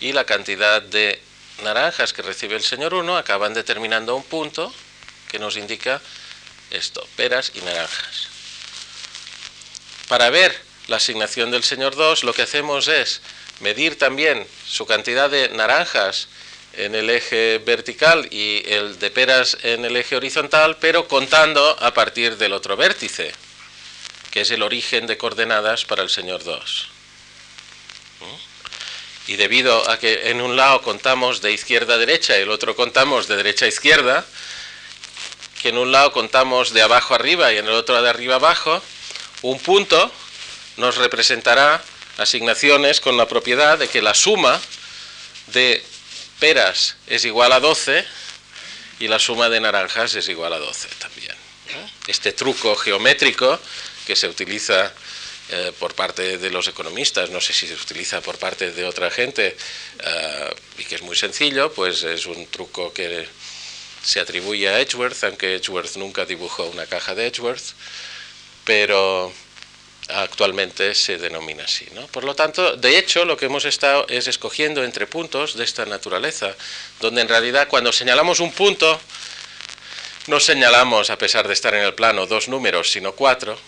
[0.00, 1.20] y la cantidad de
[1.62, 4.72] naranjas que recibe el señor 1 acaban determinando un punto
[5.30, 6.00] que nos indica
[6.70, 8.28] esto, peras y naranjas.
[10.08, 10.56] Para ver
[10.88, 13.20] la asignación del señor 2, lo que hacemos es
[13.60, 16.28] medir también su cantidad de naranjas
[16.72, 21.92] en el eje vertical y el de peras en el eje horizontal, pero contando a
[21.94, 23.32] partir del otro vértice,
[24.30, 26.88] que es el origen de coordenadas para el señor 2.
[29.26, 32.74] Y debido a que en un lado contamos de izquierda a derecha y el otro
[32.74, 34.26] contamos de derecha a izquierda,
[35.62, 38.82] que en un lado contamos de abajo arriba y en el otro de arriba abajo,
[39.42, 40.10] un punto
[40.76, 41.82] nos representará
[42.18, 44.60] asignaciones con la propiedad de que la suma
[45.48, 45.84] de
[46.38, 48.04] peras es igual a 12
[49.00, 51.34] y la suma de naranjas es igual a 12 también.
[52.06, 53.58] Este truco geométrico
[54.06, 54.92] que se utiliza
[55.50, 59.10] eh, por parte de los economistas, no sé si se utiliza por parte de otra
[59.10, 59.56] gente,
[60.04, 63.26] eh, y que es muy sencillo, pues es un truco que
[64.02, 67.74] se atribuye a Edgeworth, aunque Edgeworth nunca dibujó una caja de Edgeworth,
[68.64, 69.32] pero
[70.08, 71.86] actualmente se denomina así.
[72.10, 75.86] Por lo tanto, de hecho, lo que hemos estado es escogiendo entre puntos de esta
[75.86, 76.54] naturaleza,
[77.00, 79.00] donde en realidad cuando señalamos un punto,
[80.26, 83.58] no señalamos, a pesar de estar en el plano, dos números, sino cuatro,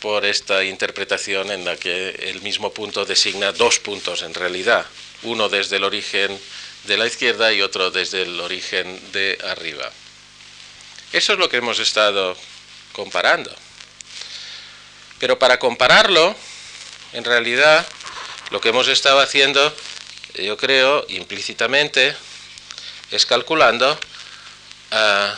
[0.00, 4.84] por esta interpretación en la que el mismo punto designa dos puntos en realidad,
[5.22, 6.36] uno desde el origen
[6.84, 9.90] de la izquierda y otro desde el origen de arriba.
[11.12, 12.36] Eso es lo que hemos estado
[12.92, 13.54] comparando.
[15.18, 16.34] Pero para compararlo,
[17.12, 17.86] en realidad,
[18.50, 19.74] lo que hemos estado haciendo,
[20.34, 22.16] yo creo, implícitamente,
[23.10, 25.36] es calculando uh,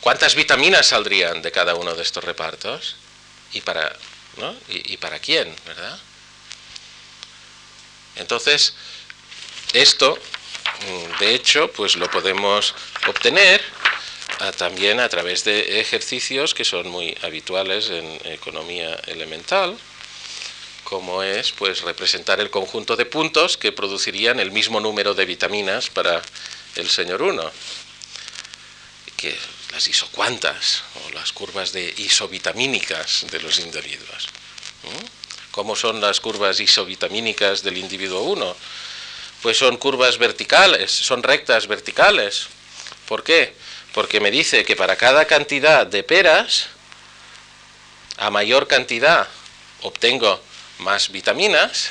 [0.00, 2.96] cuántas vitaminas saldrían de cada uno de estos repartos
[3.52, 3.96] y para,
[4.36, 4.54] ¿no?
[4.68, 5.98] y, para quién, ¿verdad?
[8.16, 8.74] Entonces,
[9.72, 10.18] esto
[11.18, 12.74] de hecho, pues lo podemos
[13.06, 13.62] obtener
[14.56, 19.78] también a través de ejercicios que son muy habituales en economía elemental,
[20.84, 25.90] como es pues representar el conjunto de puntos que producirían el mismo número de vitaminas
[25.90, 26.20] para
[26.74, 27.50] el señor 1.
[29.16, 29.36] Que
[29.72, 34.28] las isocuantas o las curvas de isovitamínicas de los individuos.
[35.52, 38.56] ¿Cómo son las curvas isovitamínicas del individuo 1?
[39.42, 42.46] Pues son curvas verticales, son rectas verticales.
[43.06, 43.54] ¿Por qué?
[43.92, 46.68] Porque me dice que para cada cantidad de peras,
[48.16, 49.28] a mayor cantidad
[49.82, 50.40] obtengo
[50.78, 51.90] más vitaminas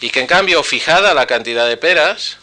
[0.00, 2.36] y que en cambio fijada la cantidad de peras,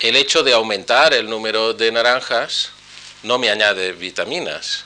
[0.00, 2.70] el hecho de aumentar el número de naranjas
[3.22, 4.84] no me añade vitaminas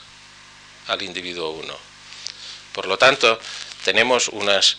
[0.87, 1.77] al individuo 1.
[2.71, 3.39] Por lo tanto,
[3.83, 4.77] tenemos unas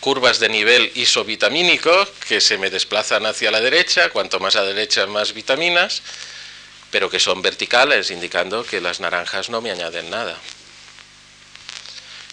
[0.00, 1.90] curvas de nivel isovitamínico
[2.28, 6.02] que se me desplazan hacia la derecha, cuanto más a derecha más vitaminas,
[6.90, 10.38] pero que son verticales, indicando que las naranjas no me añaden nada.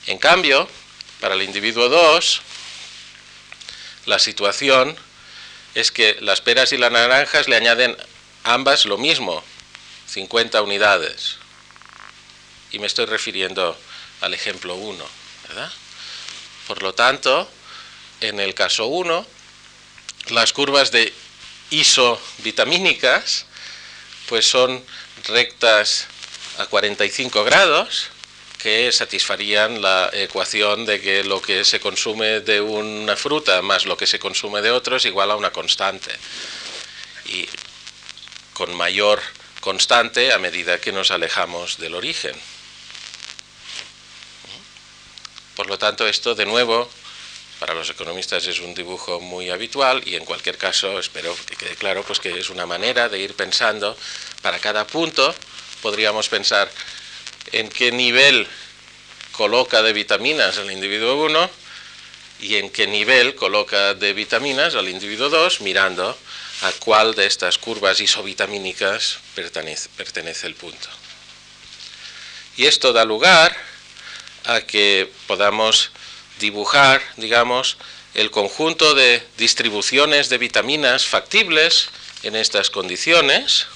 [0.08, 0.70] En cambio,
[1.20, 2.42] para el individuo 2,
[4.06, 4.96] la situación
[5.74, 7.98] es que las peras y las naranjas le añaden
[8.44, 9.44] ambas lo mismo,
[10.08, 11.38] 50 unidades.
[12.72, 13.78] Y me estoy refiriendo
[14.22, 15.06] al ejemplo 1,
[15.48, 15.72] ¿verdad?
[16.68, 17.48] Por lo tanto,
[18.22, 19.26] en el caso 1,
[20.30, 21.14] las curvas de
[21.70, 23.46] isovitamínicas
[24.28, 24.84] pues son
[25.28, 26.08] rectas
[26.58, 28.10] a 45 grados
[28.58, 33.96] que satisfarían la ecuación de que lo que se consume de una fruta más lo
[33.96, 36.12] que se consume de otro es igual a una constante.
[37.26, 37.48] Y
[38.54, 39.22] con mayor
[39.60, 42.36] constante a medida que nos alejamos del origen.
[45.56, 46.90] Por lo tanto, esto de nuevo,
[47.60, 51.76] para los economistas es un dibujo muy habitual y en cualquier caso espero que quede
[51.76, 53.98] claro pues que es una manera de ir pensando
[54.42, 55.34] para cada punto
[55.82, 56.70] podríamos pensar
[57.54, 58.48] en qué nivel
[59.32, 61.50] coloca de vitaminas al individuo 1
[62.42, 66.18] y en qué nivel coloca de vitaminas al individuo 2 mirando
[66.62, 70.90] a cuál de estas curvas isovitamínicas pertenece, pertenece el punto.
[72.58, 73.56] Y esto da lugar
[74.46, 75.92] a que podamos
[76.40, 77.78] dibujar, digamos,
[78.14, 81.90] el conjunto de distribuciones de vitaminas factibles
[82.24, 83.68] en estas condiciones.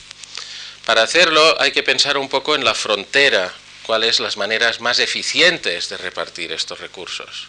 [0.85, 3.53] Para hacerlo hay que pensar un poco en la frontera,
[3.83, 7.47] cuáles las maneras más eficientes de repartir estos recursos.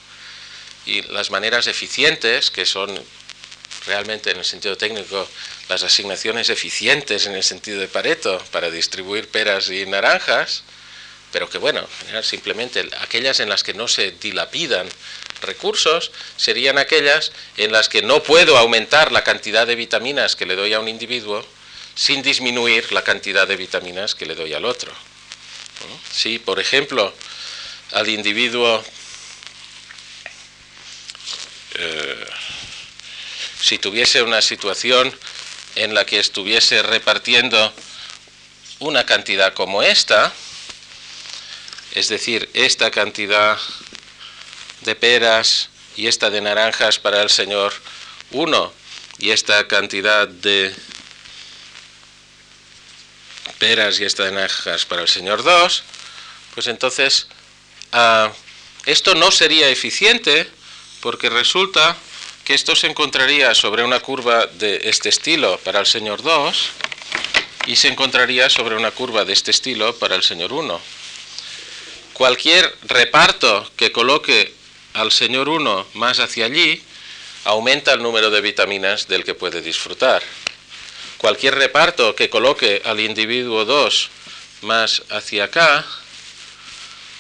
[0.87, 3.01] Y las maneras eficientes, que son
[3.87, 5.29] realmente en el sentido técnico
[5.68, 10.64] las asignaciones eficientes en el sentido de Pareto para distribuir peras y naranjas,
[11.33, 11.87] pero que bueno,
[12.22, 14.89] simplemente aquellas en las que no se dilapidan
[15.43, 20.57] recursos serían aquellas en las que no puedo aumentar la cantidad de vitaminas que le
[20.57, 21.47] doy a un individuo
[21.95, 24.93] sin disminuir la cantidad de vitaminas que le doy al otro.
[26.12, 27.14] Si, por ejemplo,
[27.93, 28.85] al individuo
[31.74, 32.26] eh,
[33.61, 35.14] si tuviese una situación
[35.76, 37.72] en la que estuviese repartiendo
[38.81, 40.33] una cantidad como esta,
[41.93, 43.59] es decir, esta cantidad
[44.82, 47.72] de peras y esta de naranjas para el señor
[48.30, 48.72] 1
[49.18, 50.74] y esta cantidad de
[53.59, 55.82] peras y esta de naranjas para el señor 2,
[56.55, 57.26] pues entonces
[57.93, 58.32] ah,
[58.86, 60.49] esto no sería eficiente
[61.01, 61.97] porque resulta
[62.45, 66.70] que esto se encontraría sobre una curva de este estilo para el señor 2
[67.66, 70.80] y se encontraría sobre una curva de este estilo para el señor 1.
[72.21, 74.53] Cualquier reparto que coloque
[74.93, 76.79] al señor 1 más hacia allí
[77.45, 80.23] aumenta el número de vitaminas del que puede disfrutar.
[81.16, 84.11] Cualquier reparto que coloque al individuo 2
[84.61, 85.87] más hacia acá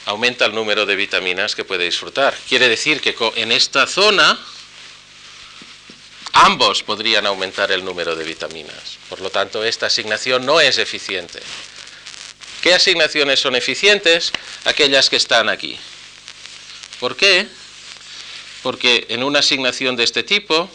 [0.04, 2.36] aumenta el número de vitaminas que puede disfrutar.
[2.46, 4.38] Quiere decir que en esta zona
[6.34, 8.98] ambos podrían aumentar el número de vitaminas.
[9.08, 11.40] Por lo tanto, esta asignación no es eficiente.
[12.62, 14.32] ¿Qué asignaciones son eficientes?
[14.64, 15.78] Aquellas que están aquí.
[16.98, 17.46] ¿Por qué?
[18.62, 20.70] Porque en una asignación de este tipo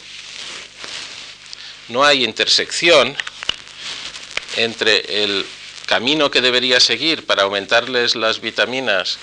[1.88, 3.16] no hay intersección
[4.56, 5.46] entre el
[5.86, 9.18] camino que debería seguir para aumentarles las vitaminas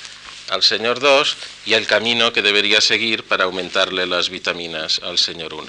[0.50, 5.54] al señor 2 y el camino que debería seguir para aumentarle las vitaminas al señor
[5.54, 5.68] 1.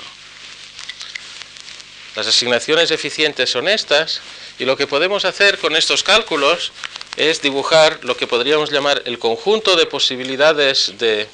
[2.14, 4.20] Las asignaciones eficientes son estas
[4.58, 6.72] y lo que podemos hacer con estos cálculos
[7.16, 11.28] es dibujar lo que podríamos llamar el conjunto de posibilidades de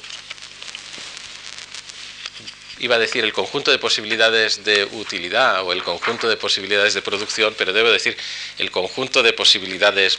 [2.79, 7.03] iba a decir el conjunto de posibilidades de utilidad o el conjunto de posibilidades de
[7.03, 8.17] producción, pero debo decir
[8.57, 10.17] el conjunto de posibilidades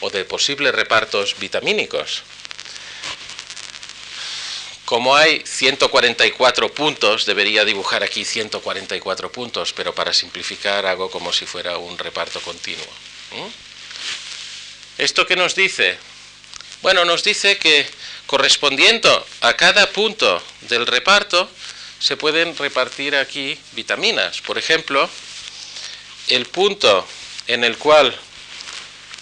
[0.00, 2.22] o de posibles repartos vitamínicos.
[4.92, 11.46] Como hay 144 puntos, debería dibujar aquí 144 puntos, pero para simplificar hago como si
[11.46, 12.84] fuera un reparto continuo.
[14.98, 15.96] ¿Esto qué nos dice?
[16.82, 17.86] Bueno, nos dice que
[18.26, 21.48] correspondiendo a cada punto del reparto,
[21.98, 24.42] se pueden repartir aquí vitaminas.
[24.42, 25.08] Por ejemplo,
[26.28, 27.08] el punto
[27.46, 28.14] en el cual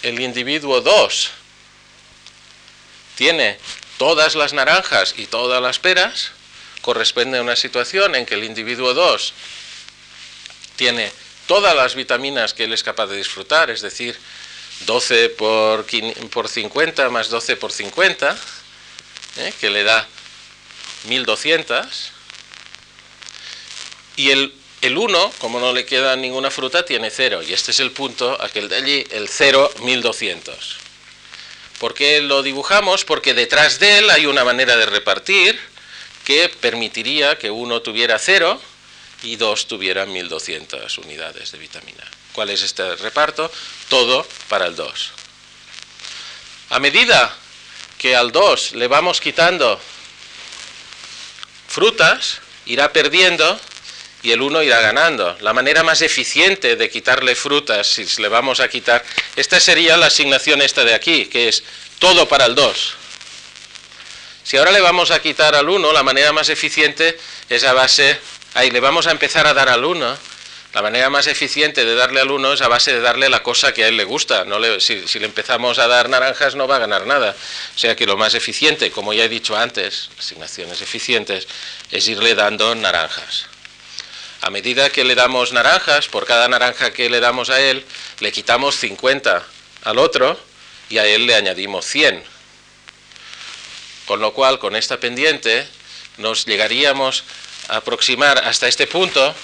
[0.03, 1.31] el individuo 2
[3.15, 3.57] tiene
[4.01, 6.31] todas las naranjas y todas las peras,
[6.81, 9.33] corresponde a una situación en que el individuo 2
[10.75, 11.11] tiene
[11.45, 14.17] todas las vitaminas que él es capaz de disfrutar, es decir,
[14.87, 18.35] 12 por, 50 más 12 por 50,
[19.37, 19.53] ¿eh?
[19.61, 20.07] que le da
[21.03, 22.11] 1200,
[24.15, 27.79] y el, el 1, como no le queda ninguna fruta, tiene 0, y este es
[27.79, 30.80] el punto, aquel de allí, el 0, 1200.
[31.81, 33.05] ¿Por qué lo dibujamos?
[33.05, 35.59] Porque detrás de él hay una manera de repartir
[36.23, 38.61] que permitiría que uno tuviera 0
[39.23, 42.03] y dos tuvieran 1200 unidades de vitamina.
[42.33, 43.51] ¿Cuál es este reparto?
[43.89, 45.11] Todo para el 2.
[46.69, 47.35] A medida
[47.97, 49.81] que al 2 le vamos quitando
[51.67, 53.59] frutas, irá perdiendo
[54.23, 55.37] y el 1 irá ganando.
[55.41, 59.03] La manera más eficiente de quitarle frutas, si le vamos a quitar,
[59.35, 61.63] esta sería la asignación esta de aquí, que es
[61.99, 62.95] todo para el 2.
[64.43, 67.17] Si ahora le vamos a quitar al 1, la manera más eficiente
[67.49, 68.19] es a base,
[68.53, 70.17] ahí le vamos a empezar a dar al 1,
[70.73, 73.73] la manera más eficiente de darle al 1 es a base de darle la cosa
[73.73, 74.45] que a él le gusta.
[74.79, 77.35] Si, si, le empezamos a dar naranjas no va a ganar nada.
[77.75, 81.45] O sea que lo más eficiente, como ya he dicho antes, asignaciones eficientes,
[81.91, 83.50] es irle dando naranjas.
[84.41, 87.85] A medida que le damos naranjas, por cada naranja que le damos a él,
[88.19, 89.43] le quitamos 50
[89.83, 90.39] al otro
[90.89, 92.23] y a él le añadimos 100.
[94.07, 95.67] Con lo cual, con esta pendiente,
[96.17, 97.23] nos llegaríamos
[97.69, 99.35] a aproximar hasta este punto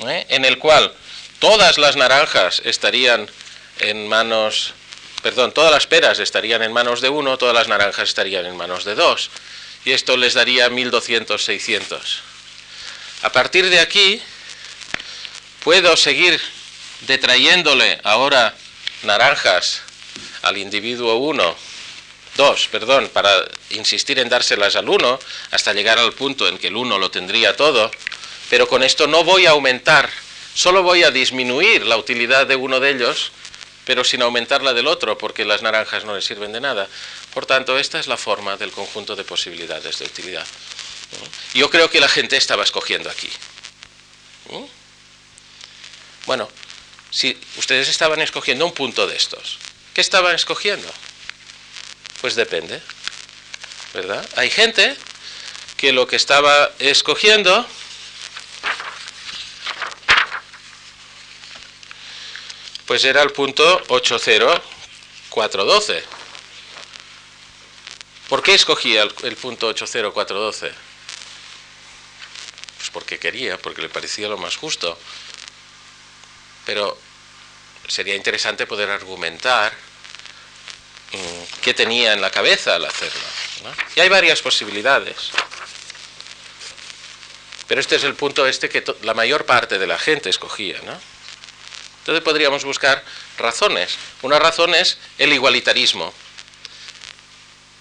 [0.00, 0.26] ¿eh?
[0.28, 0.92] en el cual
[1.38, 3.30] todas las naranjas estarían
[3.78, 4.74] en manos,
[5.22, 8.84] perdón, todas las peras estarían en manos de uno, todas las naranjas estarían en manos
[8.84, 9.30] de dos.
[9.84, 12.33] Y esto les daría 1200, 600.
[13.24, 14.20] A partir de aquí,
[15.62, 16.38] puedo seguir
[17.06, 18.54] detrayéndole ahora
[19.02, 19.80] naranjas
[20.42, 21.56] al individuo 1,
[22.36, 23.30] 2, perdón, para
[23.70, 25.18] insistir en dárselas al 1,
[25.52, 27.90] hasta llegar al punto en que el 1 lo tendría todo,
[28.50, 30.10] pero con esto no voy a aumentar,
[30.54, 33.32] solo voy a disminuir la utilidad de uno de ellos,
[33.86, 36.88] pero sin aumentar la del otro, porque las naranjas no le sirven de nada.
[37.32, 40.46] Por tanto, esta es la forma del conjunto de posibilidades de utilidad.
[41.54, 43.30] Yo creo que la gente estaba escogiendo aquí.
[46.26, 46.48] Bueno,
[47.10, 49.58] si ustedes estaban escogiendo un punto de estos,
[49.92, 50.90] ¿qué estaban escogiendo?
[52.20, 52.80] Pues depende,
[53.92, 54.26] ¿verdad?
[54.36, 54.96] Hay gente
[55.76, 57.66] que lo que estaba escogiendo
[62.86, 66.02] pues era el punto 80412.
[68.28, 70.72] ¿Por qué escogía el, el punto 80412?
[72.94, 74.98] Porque quería, porque le parecía lo más justo.
[76.64, 76.96] Pero
[77.86, 79.74] sería interesante poder argumentar
[81.12, 83.20] mm, qué tenía en la cabeza al hacerlo.
[83.96, 85.32] Y hay varias posibilidades.
[87.66, 90.80] Pero este es el punto este que la mayor parte de la gente escogía.
[90.84, 90.98] ¿no?
[92.00, 93.02] Entonces podríamos buscar
[93.38, 93.96] razones.
[94.22, 96.12] Una razón es el igualitarismo.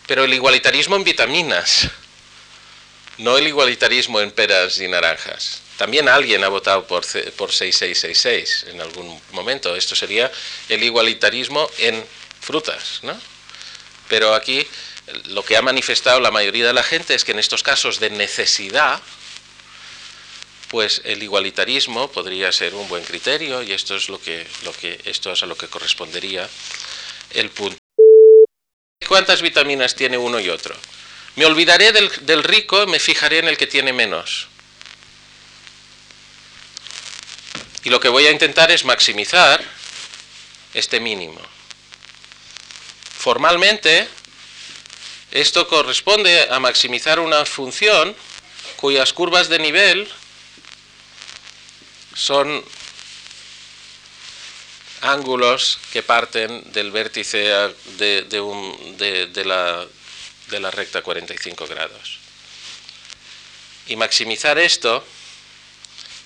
[0.07, 1.89] Pero el igualitarismo en vitaminas,
[3.18, 5.61] no el igualitarismo en peras y naranjas.
[5.78, 7.03] También alguien ha votado por,
[7.34, 9.76] por 6666 en algún momento.
[9.76, 10.32] Esto sería
[10.70, 12.03] el igualitarismo en
[12.41, 13.20] frutas, ¿no?
[14.07, 14.66] Pero aquí
[15.26, 18.09] lo que ha manifestado la mayoría de la gente es que en estos casos de
[18.09, 19.01] necesidad,
[20.70, 24.99] pues el igualitarismo podría ser un buen criterio y esto es lo que, lo que
[25.05, 26.47] esto es a lo que correspondería
[27.32, 27.78] el punto.
[29.07, 30.76] ¿Cuántas vitaminas tiene uno y otro?
[31.36, 34.47] Me olvidaré del, del rico, me fijaré en el que tiene menos.
[37.84, 39.63] Y lo que voy a intentar es maximizar
[40.73, 41.41] este mínimo.
[43.17, 44.07] Formalmente,
[45.31, 48.15] esto corresponde a maximizar una función
[48.77, 50.09] cuyas curvas de nivel
[52.15, 52.63] son
[55.01, 57.38] ángulos que parten del vértice
[57.97, 59.86] de, un, de, de, la,
[60.48, 62.20] de la recta 45 grados.
[63.88, 65.06] Y maximizar esto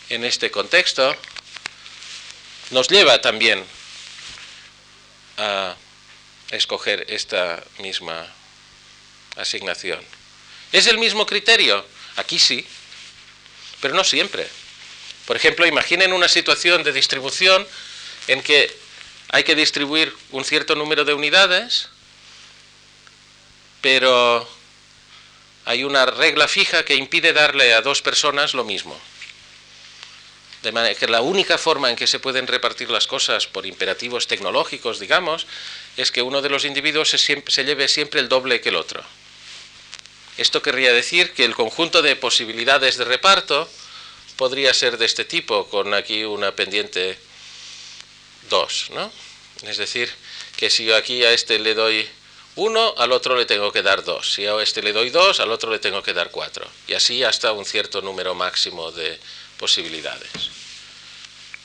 [0.10, 1.16] en este contexto
[2.72, 3.64] nos lleva también
[5.38, 5.76] a
[6.52, 8.28] escoger esta misma
[9.36, 10.00] asignación.
[10.72, 11.86] ¿Es el mismo criterio?
[12.16, 12.66] Aquí sí,
[13.82, 14.48] pero no siempre.
[15.26, 17.68] Por ejemplo, imaginen una situación de distribución
[18.28, 18.76] en que
[19.30, 21.90] hay que distribuir un cierto número de unidades,
[23.82, 24.48] pero
[25.66, 28.98] hay una regla fija que impide darle a dos personas lo mismo.
[30.64, 34.28] De manera que la única forma en que se pueden repartir las cosas por imperativos
[34.28, 35.46] tecnológicos, digamos,
[35.98, 39.04] es que uno de los individuos se, lleve siempre el doble que el otro.
[40.38, 43.70] Esto querría decir que el conjunto de posibilidades de reparto
[44.36, 47.18] podría ser de este tipo, con aquí una pendiente
[48.50, 49.12] 2, ¿no?
[49.64, 50.10] Es decir,
[50.56, 52.08] que si yo aquí a este le doy
[52.58, 54.34] 1, al otro le tengo que dar 2.
[54.34, 56.68] Si a este le doy 2, al otro le tengo que dar 4.
[56.88, 59.20] Y así hasta un cierto número máximo de
[59.58, 60.50] posibilidades.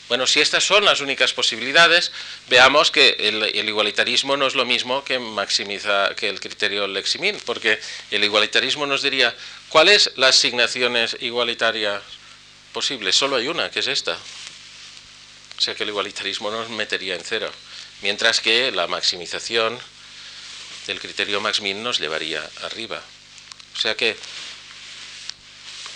[0.08, 2.12] Bueno, si estas son las únicas posibilidades,
[2.50, 7.80] veamos que el, igualitarismo no es lo mismo que maximiza que el criterio Leximin, porque
[8.10, 9.34] el igualitarismo nos diría,
[9.70, 12.02] ¿cuáles las asignaciones igualitarias
[12.74, 13.16] posibles?
[13.16, 14.18] Solo hay una, que es esta.
[15.56, 17.50] O sea que el igualitarismo nos metería en cero,
[18.02, 19.78] mientras que la maximización
[20.86, 23.00] del criterio Max-Min nos llevaría arriba.
[23.74, 24.16] O sea que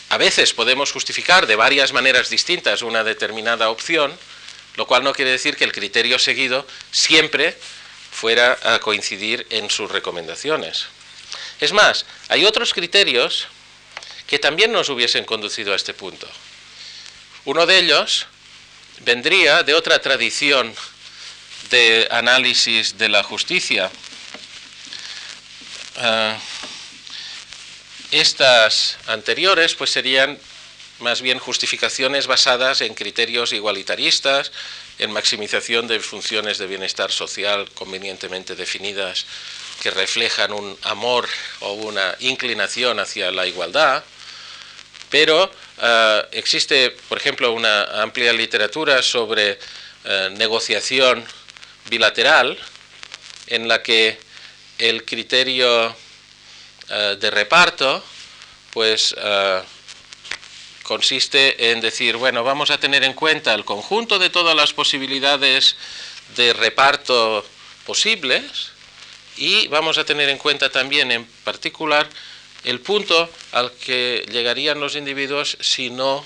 [0.08, 4.16] a veces podemos justificar de varias maneras distintas una determinada opción,
[4.76, 7.56] lo cual no quiere decir que el criterio seguido siempre
[8.12, 10.86] fuera a coincidir en sus recomendaciones.
[11.60, 13.48] Es más, hay otros criterios
[14.26, 16.28] que también nos hubiesen conducido a este punto.
[17.44, 18.26] Uno de ellos
[19.00, 20.74] vendría de otra tradición
[21.70, 23.90] de análisis de la justicia.
[25.98, 26.36] Ah,
[28.10, 30.38] estas anteriores pues serían
[31.00, 34.52] más bien justificaciones basadas en criterios igualitaristas,
[34.98, 39.26] en maximización de funciones de bienestar social convenientemente definidas
[39.82, 41.28] que reflejan un amor
[41.60, 44.02] o una inclinación hacia la igualdad,
[45.10, 49.58] pero ah, existe, por ejemplo, una amplia literatura sobre
[50.04, 51.24] ah, negociación
[51.90, 52.58] bilateral
[53.48, 54.25] en la que
[54.78, 55.94] el criterio
[56.88, 58.02] eh, de reparto,
[58.72, 59.62] pues eh,
[60.82, 65.76] consiste en decir, bueno, vamos a tener en cuenta el conjunto de todas las posibilidades
[66.36, 67.44] de reparto
[67.84, 68.70] posibles
[69.36, 72.08] y vamos a tener en cuenta también en particular
[72.64, 76.24] el punto al que llegarían los individuos si no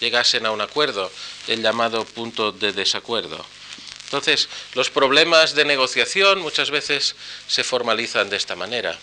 [0.00, 1.10] llegasen a un acuerdo,
[1.48, 3.44] el llamado punto de desacuerdo.
[4.08, 7.14] Entonces, los problemas de negociación muchas veces
[7.46, 8.98] se formalizan de esta manera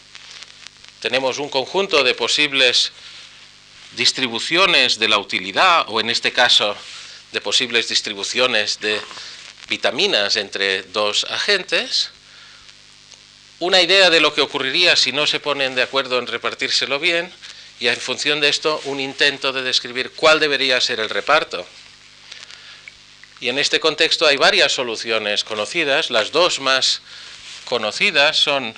[1.06, 2.92] tenemos un conjunto de posibles
[3.96, 6.76] distribuciones de la utilidad, o en este caso
[7.32, 9.00] de posibles distribuciones de
[9.70, 12.10] vitaminas entre dos agentes,
[13.60, 17.32] una idea de lo que ocurriría si no se ponen de acuerdo en repartírselo bien,
[17.80, 21.68] y en función de esto un intento de describir cuál debería ser el reparto.
[23.40, 27.02] Y en este contexto hay varias soluciones conocidas, las dos más
[27.66, 28.74] conocidas son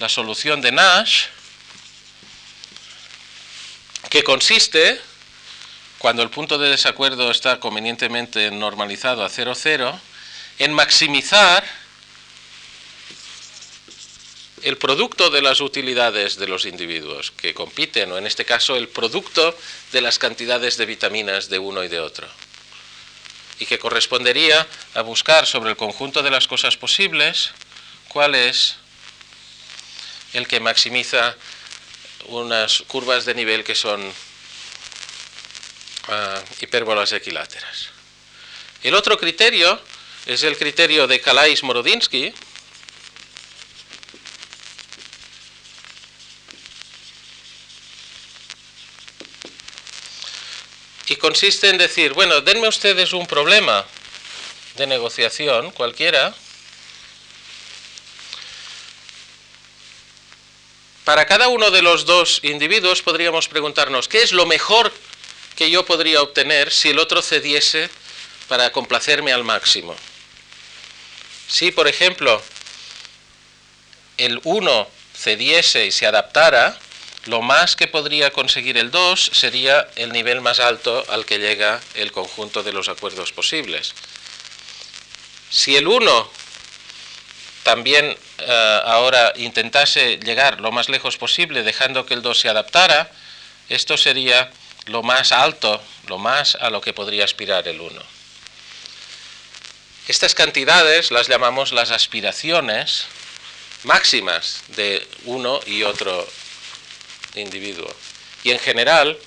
[0.00, 1.26] la solución de Nash,
[4.10, 5.00] que consiste,
[5.98, 9.98] cuando el punto de desacuerdo está convenientemente normalizado a 0,0,
[10.58, 11.64] en maximizar
[14.62, 18.88] el producto de las utilidades de los individuos que compiten, o en este caso el
[18.88, 19.56] producto
[19.92, 22.26] de las cantidades de vitaminas de uno y de otro,
[23.58, 27.52] y que correspondería a buscar sobre el conjunto de las cosas posibles
[28.08, 28.76] cuál es
[30.32, 31.36] el que maximiza
[32.26, 34.12] unas curvas de nivel que son
[36.08, 37.90] ah, hipérbolas equiláteras.
[38.82, 39.80] El otro criterio
[40.26, 42.34] es el criterio de Calais-Morodinsky,
[51.18, 53.84] consiste en decir, bueno, denme ustedes un problema
[54.76, 56.34] de negociación cualquiera,
[61.06, 64.92] Para cada uno de los dos individuos podríamos preguntarnos, ¿qué es lo mejor
[65.54, 67.88] que yo podría obtener si el otro cediese
[68.48, 69.94] para complacerme al máximo?
[71.46, 72.42] Si, por ejemplo,
[74.16, 76.76] el 1 cediese y se adaptara,
[77.26, 81.80] lo más que podría conseguir el 2 sería el nivel más alto al que llega
[81.94, 83.94] el conjunto de los acuerdos posibles.
[85.50, 86.30] Si el 1
[87.64, 93.10] también eh, ahora intentase llegar lo más lejos posible dejando que el 2 se adaptara,
[93.68, 94.50] esto sería
[94.86, 98.02] lo más alto, lo más a lo que podría aspirar el 1.
[100.06, 103.06] Estas cantidades las llamamos las aspiraciones
[103.82, 106.28] máximas de uno y otro
[107.40, 107.92] individuo.
[108.44, 109.18] Y en general,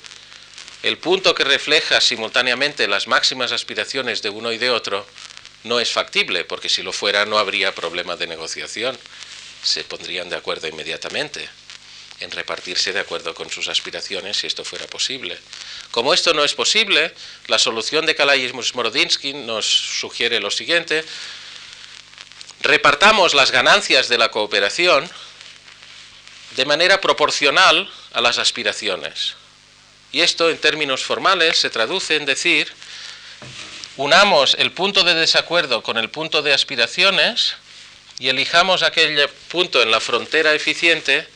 [0.83, 5.05] el punto que refleja simultáneamente las máximas aspiraciones de uno y de otro
[5.63, 8.97] no es factible, porque si lo fuera no habría problema de negociación.
[9.61, 11.49] Se pondrían de acuerdo inmediatamente
[12.21, 15.37] en repartirse de acuerdo con sus aspiraciones si esto fuera posible.
[15.91, 17.13] Como esto no es posible,
[17.47, 21.03] la solución de Kalais-Morodinsky nos sugiere lo siguiente,
[22.61, 25.09] repartamos las ganancias de la cooperación
[26.55, 29.35] de manera proporcional a las aspiraciones.
[30.11, 32.71] Y esto en términos formales se traduce en decir,
[33.97, 37.55] unamos el punto de desacuerdo con el punto de aspiraciones
[38.17, 41.27] y elijamos aquel punto en la frontera eficiente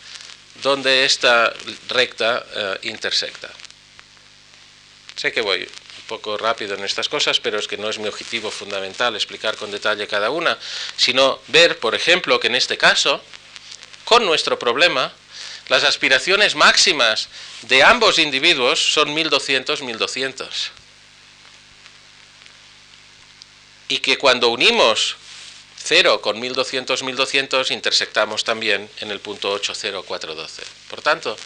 [0.62, 1.54] donde esta
[1.90, 3.50] recta eh, intersecta.
[5.16, 8.08] Sé que voy un poco rápido en estas cosas, pero es que no es mi
[8.08, 10.58] objetivo fundamental explicar con detalle cada una,
[10.98, 13.22] sino ver, por ejemplo, que en este caso,
[14.06, 15.14] con nuestro problema,
[15.70, 17.30] las aspiraciones máximas
[17.64, 20.72] de ambos individuos son 1200, 1200.
[23.88, 25.16] Y que cuando unimos
[25.84, 30.64] 0 con 1200, 1200 intersectamos también en el punto 80412.
[30.90, 31.38] Por tanto,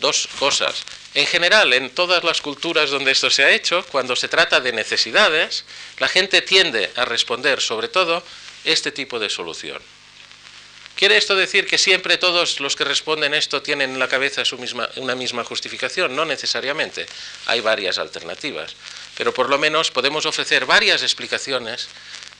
[0.00, 0.84] dos cosas.
[1.14, 4.72] En general, en todas las culturas donde esto se ha hecho, cuando se trata de
[4.72, 5.64] necesidades,
[5.98, 8.22] la gente tiende a responder sobre todo
[8.64, 9.82] este tipo de solución.
[10.96, 14.58] ¿Quiere esto decir que siempre todos los que responden esto tienen en la cabeza su
[14.58, 16.14] misma, una misma justificación?
[16.14, 17.06] No necesariamente.
[17.46, 18.76] Hay varias alternativas.
[19.16, 21.88] Pero por lo menos podemos ofrecer varias explicaciones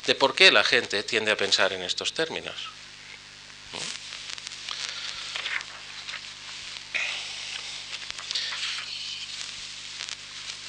[0.06, 2.54] de por qué la gente tiende a pensar en estos términos.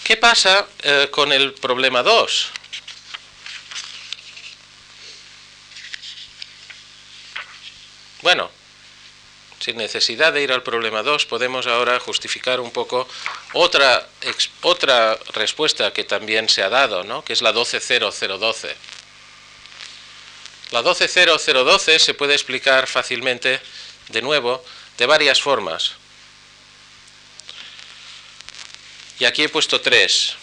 [0.04, 2.52] ¿Qué pasa eh, con el problema 2?
[8.24, 8.50] Bueno,
[9.60, 13.06] sin necesidad de ir al problema 2, podemos ahora justificar un poco
[13.52, 14.08] otra,
[14.62, 17.26] otra respuesta que también se ha dado, ¿no?
[17.26, 18.78] que es la 120012.
[20.72, 23.60] La 120012 se puede explicar fácilmente,
[24.08, 24.64] de nuevo,
[24.98, 25.92] de varias formas.
[29.20, 30.36] Y aquí he puesto tres.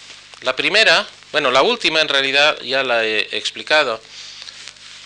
[0.42, 4.02] La primera, bueno, la última en realidad ya la he explicado,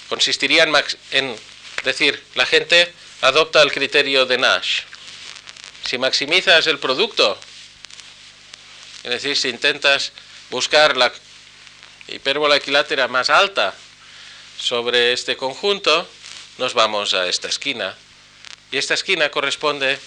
[0.09, 0.75] consistiría en,
[1.13, 1.54] en
[1.85, 4.83] decir, la gente adopta el criterio de Nash.
[5.85, 7.39] Si maximizas el producto,
[9.03, 10.13] es decir, si intentas
[10.51, 11.13] buscar la
[12.09, 13.75] hipérbola equilátera más alta
[14.59, 16.09] sobre este conjunto,
[16.59, 17.97] nos vamos a esta esquina.
[18.71, 19.99] Y esta esquina corresponde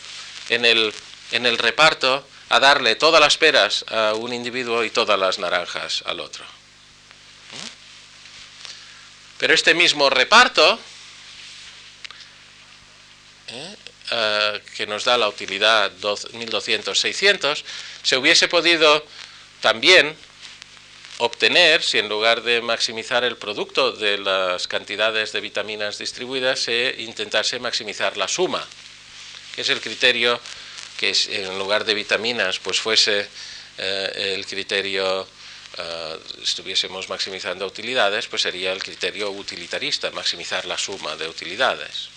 [0.49, 0.93] en el,
[1.31, 6.03] en el reparto a darle todas las peras a un individuo y todas las naranjas
[6.05, 6.45] al otro.
[9.37, 10.79] Pero este mismo reparto
[13.47, 13.75] ¿eh?
[14.11, 17.63] Eh, que nos da la utilidad 1200-600,
[18.03, 19.05] se hubiese podido
[19.59, 20.15] también
[21.17, 26.95] obtener, si en lugar de maximizar el producto de las cantidades de vitaminas distribuidas, se
[26.99, 28.65] intentase maximizar la suma,
[29.55, 30.39] que es el criterio
[30.97, 33.27] que en lugar de vitaminas pues fuese
[33.77, 35.27] eh, el criterio
[36.41, 42.09] estuviésemos maximizando utilidades, pues sería el criterio utilitarista, maximizar la suma de utilidades.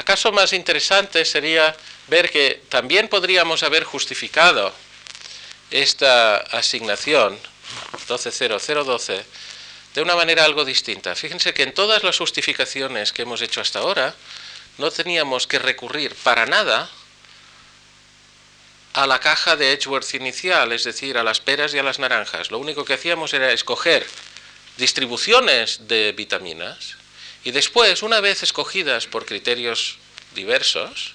[0.00, 1.76] ¿Acaso más interesante sería
[2.08, 4.72] ver que también podríamos haber justificado
[5.70, 7.38] esta asignación
[8.08, 9.26] 120012
[9.92, 11.14] de una manera algo distinta?
[11.14, 14.14] Fíjense que en todas las justificaciones que hemos hecho hasta ahora
[14.78, 16.88] no teníamos que recurrir para nada
[18.94, 22.50] a la caja de Edgeworth inicial, es decir, a las peras y a las naranjas.
[22.50, 24.06] Lo único que hacíamos era escoger
[24.78, 26.96] distribuciones de vitaminas
[27.44, 29.96] y después, una vez escogidas por criterios
[30.34, 31.14] diversos,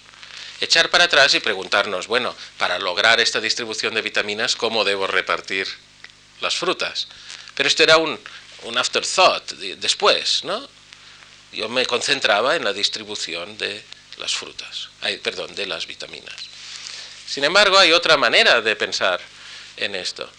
[0.60, 5.68] echar para atrás y preguntarnos, bueno, para lograr esta distribución de vitaminas, ¿cómo debo repartir
[6.42, 7.08] las frutas?
[7.54, 8.20] Pero esto era un,
[8.64, 10.68] un afterthought después, ¿no?
[11.52, 13.84] Yo me concentraba en la distribución de
[14.18, 14.90] las frutas,
[15.22, 16.36] perdón, de las vitaminas.
[17.28, 19.22] Sin embargo, hay otra manera de pensar
[19.78, 20.30] en esto,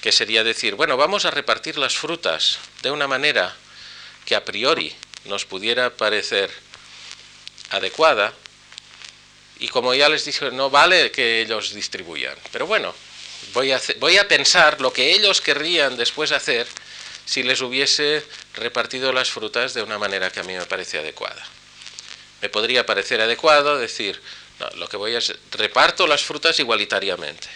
[0.00, 3.56] que sería decir, bueno, vamos a repartir las frutas de una manera
[4.24, 4.94] que a priori
[5.26, 6.50] nos pudiera parecer
[7.70, 8.32] adecuada,
[9.58, 12.94] y como ya les dije, no vale que ellos distribuyan, pero bueno,
[13.54, 16.66] voy a, voy a pensar lo que ellos querrían después hacer
[17.24, 18.24] si les hubiese
[18.54, 21.44] repartido las frutas de una manera que a mí me parece adecuada.
[22.40, 24.20] Me podría parecer adecuado decir,
[24.60, 25.20] no, lo que voy a
[25.52, 27.48] reparto las frutas igualitariamente.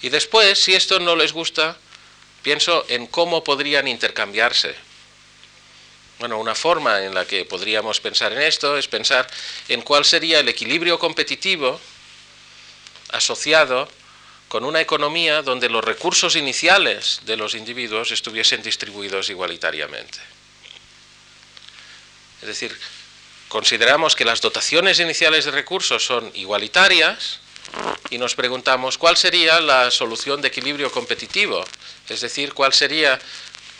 [0.00, 1.76] Y después, si esto no les gusta,
[2.42, 4.74] pienso en cómo podrían intercambiarse
[6.18, 9.28] Bueno, una forma en la que podríamos pensar en esto es pensar
[9.68, 11.80] en cuál sería el equilibrio competitivo
[13.10, 13.88] asociado
[14.48, 20.18] con una economía donde los recursos iniciales de los individuos estuviesen distribuidos igualitariamente.
[22.40, 22.76] Es decir,
[23.48, 27.38] consideramos que las dotaciones iniciales de recursos son igualitarias
[28.10, 31.64] y nos preguntamos cuál sería la solución de equilibrio competitivo,
[32.08, 33.18] es decir, cuál sería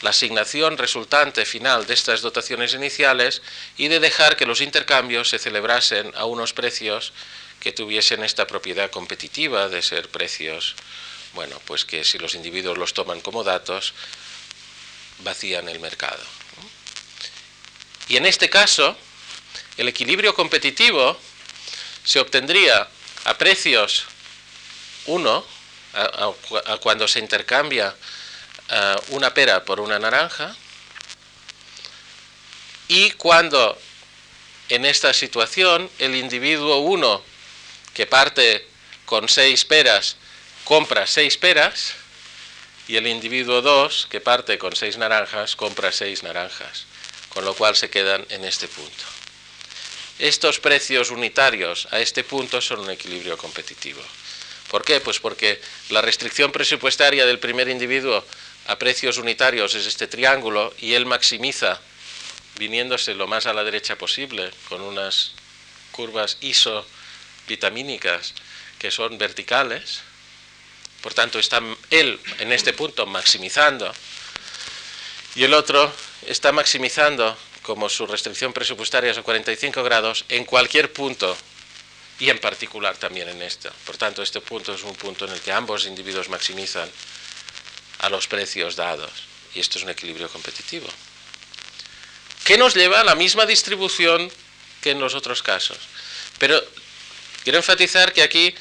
[0.02, 3.42] la asignación resultante final de estas dotaciones iniciales
[3.76, 7.12] y de dejar que los intercambios se celebrasen a unos precios
[7.60, 10.76] que tuviesen esta propiedad competitiva de ser precios,
[11.34, 13.94] bueno, pues que si los individuos los toman como datos,
[15.20, 16.22] vacían el mercado.
[18.08, 18.96] Y en este caso,
[19.76, 21.18] el equilibrio competitivo
[22.04, 22.88] se obtendría
[23.24, 24.06] a precios
[25.06, 25.46] 1,
[26.80, 27.94] cuando se intercambia
[29.10, 30.54] una pera por una naranja,
[32.88, 33.78] y cuando
[34.68, 37.22] en esta situación el individuo 1
[37.94, 38.66] que parte
[39.04, 40.16] con seis peras
[40.64, 41.94] compra seis peras
[42.86, 46.84] y el individuo 2 que parte con seis naranjas compra seis naranjas,
[47.28, 49.04] con lo cual se quedan en este punto.
[50.18, 54.02] Estos precios unitarios a este punto son un equilibrio competitivo.
[54.68, 55.00] ¿Por qué?
[55.00, 55.60] Pues porque
[55.90, 58.24] la restricción presupuestaria del primer individuo
[58.68, 61.80] a precios unitarios es este triángulo y él maximiza
[62.58, 65.32] viniéndose lo más a la derecha posible con unas
[65.90, 66.86] curvas ISO
[67.48, 68.34] vitamínicas
[68.78, 70.02] que son verticales,
[71.02, 73.90] por tanto está él en este punto maximizando
[75.34, 75.90] y el otro
[76.26, 81.36] está maximizando como su restricción presupuestaria es a 45 grados en cualquier punto
[82.18, 83.70] y en particular también en este.
[83.86, 86.90] Por tanto, este punto es un punto en el que ambos individuos maximizan
[87.98, 89.10] a los precios dados
[89.54, 90.88] y esto es un equilibrio competitivo.
[92.44, 94.30] ¿Qué nos lleva a la misma distribución
[94.80, 95.78] que en los otros casos?
[96.38, 96.62] Pero
[97.48, 98.54] Quiero enfatizar que aquí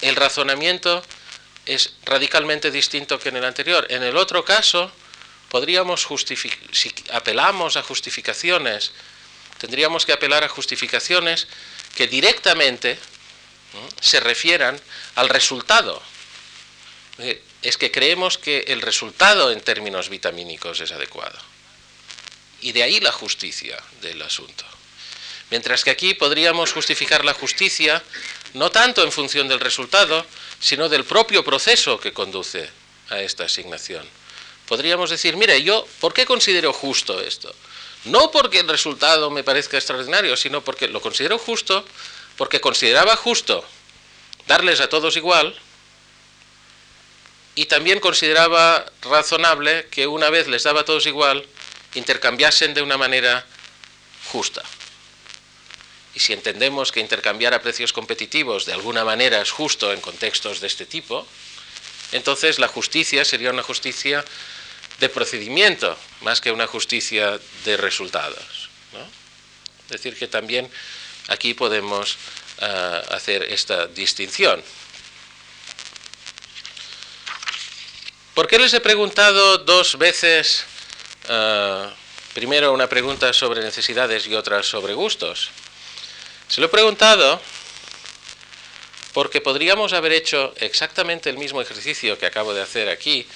[0.00, 1.02] el razonamiento
[1.66, 3.84] es radicalmente distinto que en el anterior.
[3.90, 4.92] En el otro caso,
[5.48, 6.06] podríamos
[6.72, 8.92] si apelamos a justificaciones,
[9.58, 11.48] tendríamos que apelar a justificaciones
[11.96, 12.96] que directamente
[14.00, 14.80] se refieran
[15.16, 16.00] al resultado.
[17.62, 21.38] Es que creemos que el resultado en términos vitamínicos es adecuado.
[22.60, 24.64] Y de ahí la justicia del asunto.
[25.50, 28.02] Mientras que aquí podríamos justificar la justicia
[28.54, 30.24] no tanto en función del resultado,
[30.60, 32.68] sino del propio proceso que conduce
[33.08, 34.06] a esta asignación.
[34.66, 37.54] Podríamos decir, mire, yo, ¿por qué considero justo esto?
[38.04, 41.84] No porque el resultado me parezca extraordinario, sino porque lo considero justo,
[42.36, 43.64] porque consideraba justo
[44.46, 45.58] darles a todos igual,
[47.54, 51.44] y también consideraba razonable que una vez les daba a todos igual,
[51.94, 53.44] intercambiasen de una manera
[54.30, 54.62] justa.
[56.14, 60.60] Y si entendemos que intercambiar a precios competitivos de alguna manera es justo en contextos
[60.60, 61.26] de este tipo,
[62.12, 64.24] entonces la justicia sería una justicia
[64.98, 68.68] de procedimiento más que una justicia de resultados.
[69.84, 70.70] Es decir, que también
[71.28, 72.16] aquí podemos
[72.60, 74.62] ah, hacer esta distinción.
[78.40, 80.64] ¿Por qué les he preguntado dos veces,
[81.28, 81.92] ah,
[82.32, 85.50] primero una pregunta sobre necesidades y otra sobre gustos?
[86.48, 87.38] Se lo he preguntado
[89.12, 93.28] porque podríamos haber hecho exactamente el mismo ejercicio que acabo de hacer aquí,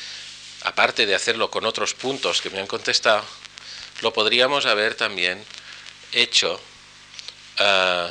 [0.62, 3.22] aparte de hacerlo con otros puntos que me han contestado,
[4.00, 5.44] lo podríamos haber también
[6.12, 6.58] hecho
[7.58, 8.10] ah,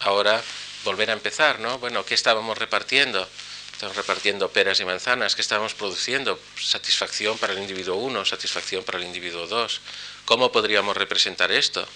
[0.00, 0.42] ahora
[0.84, 1.78] volver a empezar, ¿no?
[1.78, 3.28] Bueno, ¿qué estábamos repartiendo?
[3.80, 6.38] Estamos repartiendo peras y manzanas, ¿qué estábamos produciendo?
[6.60, 9.80] Satisfacción para el individuo 1, satisfacción para el individuo 2.
[10.26, 11.88] ¿Cómo podríamos representar esto?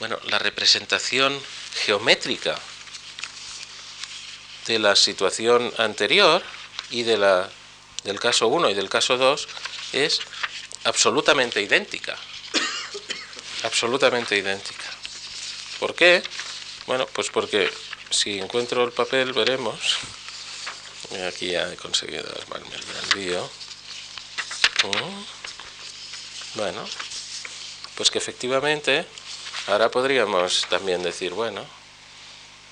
[0.00, 1.40] Bueno, la representación
[1.76, 2.60] geométrica
[4.66, 6.42] de la situación anterior
[6.90, 7.48] y de la,
[8.04, 9.48] del caso 1 y del caso 2
[9.94, 10.20] es
[10.84, 12.18] absolutamente idéntica.
[13.62, 14.92] Absolutamente idéntica.
[15.80, 16.22] ¿Por qué?
[16.86, 17.72] Bueno, pues porque
[18.10, 19.96] si encuentro el papel veremos.
[21.28, 23.50] Aquí ya he conseguido armarme el lío.
[24.84, 25.24] Mm.
[26.56, 26.88] Bueno,
[27.96, 29.06] pues que efectivamente
[29.66, 31.66] Ahora podríamos también decir, bueno,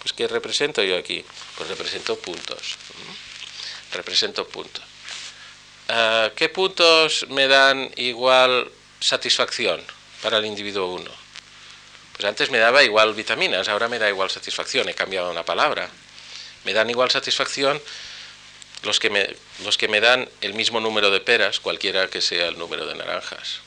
[0.00, 1.24] pues ¿qué represento yo aquí?
[1.56, 2.76] Pues represento puntos.
[3.92, 4.84] Represento puntos.
[5.88, 8.70] Ah, ¿Qué puntos me dan igual
[9.00, 9.82] satisfacción
[10.22, 11.10] para el individuo 1?
[12.12, 15.90] Pues antes me daba igual vitaminas, ahora me da igual satisfacción, he cambiado una palabra.
[16.62, 17.82] Me dan igual satisfacción
[18.84, 22.48] los que, me, los que me dan el mismo número de peras, cualquiera que sea
[22.48, 23.60] el número de naranjas.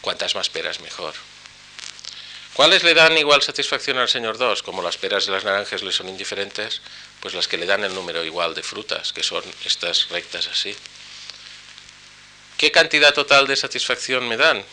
[0.00, 1.14] Cuantas más peras, mejor.
[2.54, 4.62] ¿Cuáles le dan igual satisfacción al señor 2?
[4.62, 6.82] Como las peras y las naranjas le son indiferentes,
[7.20, 10.76] pues las que le dan el número igual de frutas, que son estas rectas así.
[12.56, 14.64] ¿Qué cantidad total de satisfacción me dan?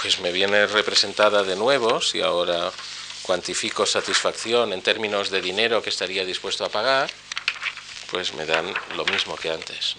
[0.00, 2.72] Pues me viene representada de nuevo, si ahora
[3.22, 7.10] cuantifico satisfacción en términos de dinero que estaría dispuesto a pagar,
[8.10, 9.94] pues me dan lo mismo que antes.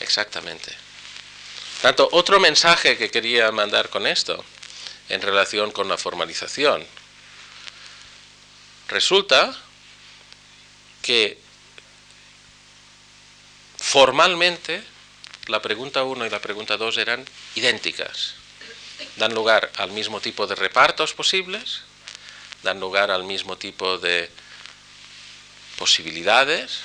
[0.00, 0.74] Exactamente.
[1.82, 4.44] Tanto, otro mensaje que quería mandar con esto
[5.08, 6.86] en relación con la formalización.
[8.88, 9.56] Resulta
[11.02, 11.38] que
[13.76, 14.82] formalmente
[15.46, 17.24] la pregunta 1 y la pregunta 2 eran
[17.54, 18.34] idénticas.
[19.16, 21.82] Dan lugar al mismo tipo de repartos posibles,
[22.62, 24.30] dan lugar al mismo tipo de
[25.80, 26.80] posibilidades.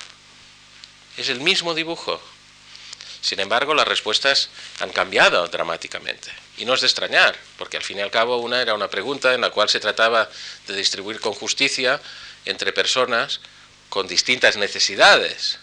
[1.18, 2.18] Es el mismo dibujo.
[3.20, 4.48] Sin embargo, las respuestas
[4.80, 6.32] han cambiado dramáticamente.
[6.56, 9.34] Y no es de extrañar, porque al fin y al cabo una era una pregunta
[9.34, 10.30] en la cual se trataba
[10.66, 12.00] de distribuir con justicia
[12.46, 13.40] entre personas
[13.90, 15.58] con distintas necesidades,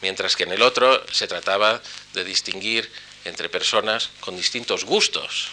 [0.00, 1.82] mientras que en el otro se trataba
[2.14, 2.90] de distinguir
[3.24, 5.48] entre personas con distintos gustos.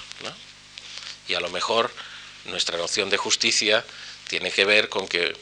[1.27, 1.91] Y a lo mejor
[2.45, 3.85] nuestra noción de justicia
[4.27, 5.35] tiene que ver con que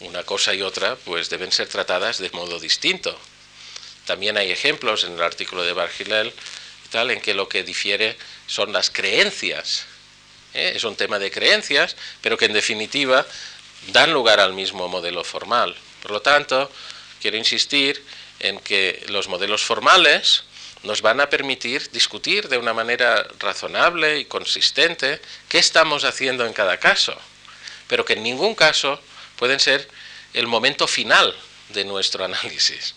[0.00, 3.18] una cosa y otra pues deben ser tratadas de modo distinto.
[4.06, 6.32] También hay ejemplos en el artículo de Bargilel
[6.84, 8.16] y tal en que lo que difiere
[8.46, 9.86] son las creencias.
[10.52, 10.72] ¿eh?
[10.74, 13.26] Es un tema de creencias, pero que en definitiva
[13.88, 15.74] dan lugar al mismo modelo formal.
[16.02, 16.70] Por lo tanto,
[17.20, 18.04] quiero insistir
[18.40, 20.44] en que los modelos formales
[20.82, 26.52] nos van a permitir discutir de una manera razonable y consistente qué estamos haciendo en
[26.52, 27.16] cada caso,
[27.88, 29.00] pero que en ningún caso
[29.36, 29.88] pueden ser
[30.32, 31.34] el momento final
[31.70, 32.94] de nuestro análisis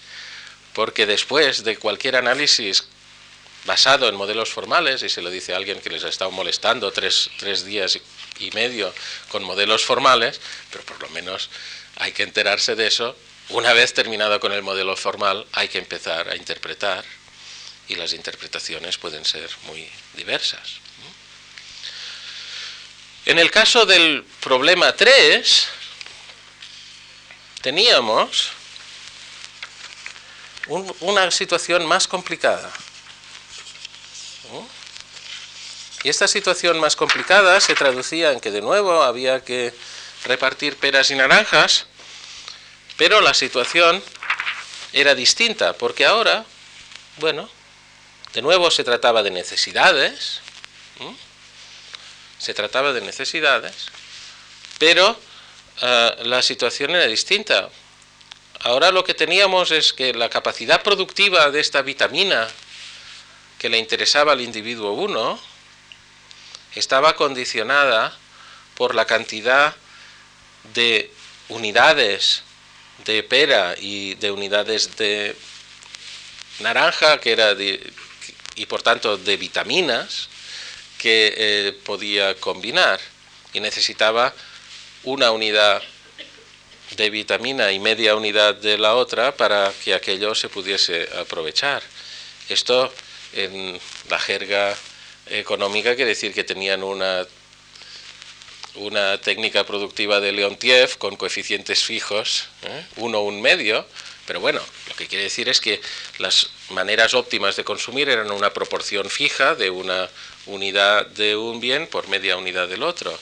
[0.78, 2.84] porque después de cualquier análisis
[3.66, 6.92] basado en modelos formales, y se lo dice a alguien que les ha estado molestando
[6.92, 7.32] tres,
[7.66, 8.00] días
[8.38, 8.94] y medio
[9.30, 10.40] con modelos formales,
[10.72, 11.50] pero por lo menos
[11.96, 13.18] hay que enterarse de eso.
[13.50, 17.04] Una vez terminado con el modelo formal, hay que empezar a interpretar,
[17.88, 20.74] y las interpretaciones pueden ser muy diversas.
[23.26, 25.70] En el caso del problema 3,
[27.62, 28.52] teníamos
[31.02, 32.72] una situación más complicada.
[36.04, 39.74] Y esta situación más complicada se traducía en que de nuevo había que
[40.26, 41.86] repartir peras y naranjas,
[42.98, 44.04] pero la situación
[44.94, 46.46] era distinta, porque ahora,
[47.18, 47.50] bueno,
[48.34, 50.42] de nuevo se trataba de necesidades,
[52.40, 53.88] se trataba de necesidades,
[54.80, 55.20] pero
[55.82, 57.70] ah, la situación era distinta,
[58.62, 62.48] Ahora lo que teníamos es que la capacidad productiva de esta vitamina
[63.60, 65.40] que le interesaba al individuo 1
[66.76, 68.18] estaba condicionada
[68.76, 69.76] por la cantidad
[70.74, 71.12] de
[71.50, 72.44] unidades
[73.06, 75.36] de pera y de unidades de
[76.60, 77.56] naranja que era
[78.56, 80.30] y por tanto de vitaminas
[80.98, 83.00] que eh, podía combinar.
[83.54, 84.34] Y necesitaba
[85.04, 85.82] una unidad
[86.96, 91.84] de vitamina y media unidad de la otra para que aquello se pudiese aprovechar.
[92.50, 92.92] Esto
[93.34, 93.80] en
[94.10, 94.76] la jerga
[95.30, 97.26] económica quiere decir que tenían una,
[98.76, 102.86] una técnica productiva de Leontiev con coeficientes fijos, ¿eh?
[102.96, 103.86] uno un medio,
[104.26, 105.82] pero bueno, lo que quiere decir es que
[106.20, 110.10] las maneras óptimas de consumir eran una proporción fija de una
[110.46, 113.18] unidad de un bien por media unidad del otro,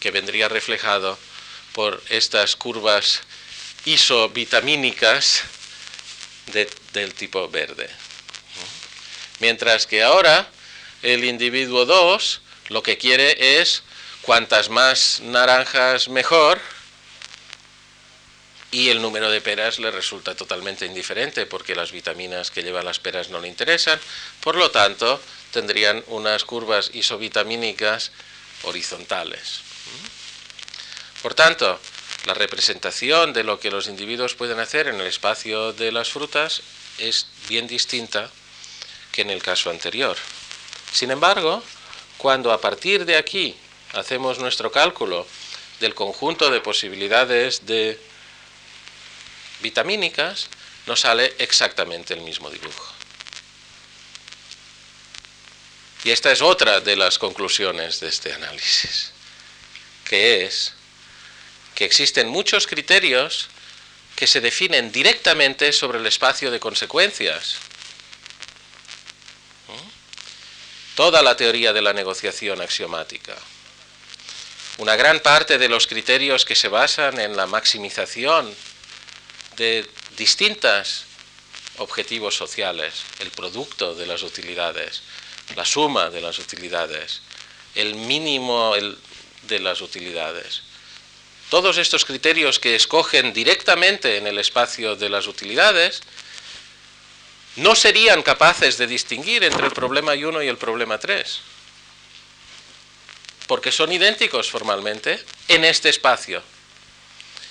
[0.00, 1.18] que vendría reflejado
[1.72, 3.20] por estas curvas
[3.84, 5.42] isovitamínicas
[6.92, 7.88] del tipo verde.
[9.38, 10.50] Mientras que ahora
[11.02, 13.82] el individuo 2 lo que quiere es
[14.22, 16.60] cuantas más naranjas mejor
[18.70, 23.00] y el número de peras le resulta totalmente indiferente porque las vitaminas que llevan las
[23.00, 23.98] peras no le interesan,
[24.40, 25.20] por lo tanto
[25.52, 28.12] tendrían unas curvas isovitamínicas
[28.62, 29.69] horizontales.
[31.22, 31.78] Por tanto,
[32.26, 36.62] la representación de lo que los individuos pueden hacer en el espacio de las frutas
[36.98, 38.30] es bien distinta
[39.12, 40.16] que en el caso anterior.
[40.92, 41.62] Sin embargo,
[42.18, 43.56] cuando a partir de aquí
[43.94, 45.26] hacemos nuestro cálculo
[45.80, 47.98] del conjunto de posibilidades de
[49.62, 50.48] vitamínicas,
[50.86, 52.94] nos sale exactamente el mismo dibujo.
[56.04, 59.12] Y esta es otra de las conclusiones de este análisis,
[60.10, 60.72] que es
[61.76, 63.48] que existen muchos criterios
[64.16, 67.54] que se definen directamente sobre el espacio de consecuencias.
[69.68, 70.96] ¿Mm?
[70.96, 73.36] Toda la teoría de la negociación axiomática.
[74.78, 78.52] Una gran parte de los criterios que se basan en la maximización
[79.58, 81.04] de distintos
[81.78, 85.02] objetivos sociales, el producto de las utilidades,
[85.54, 87.22] la suma de las utilidades,
[87.76, 88.74] el mínimo
[89.42, 90.62] de las utilidades.
[91.50, 96.00] Todos estos criterios que escogen directamente en el espacio de las utilidades
[97.56, 101.40] no serían capaces de distinguir entre el problema 1 y el problema 3,
[103.48, 106.40] porque son idénticos formalmente en este espacio.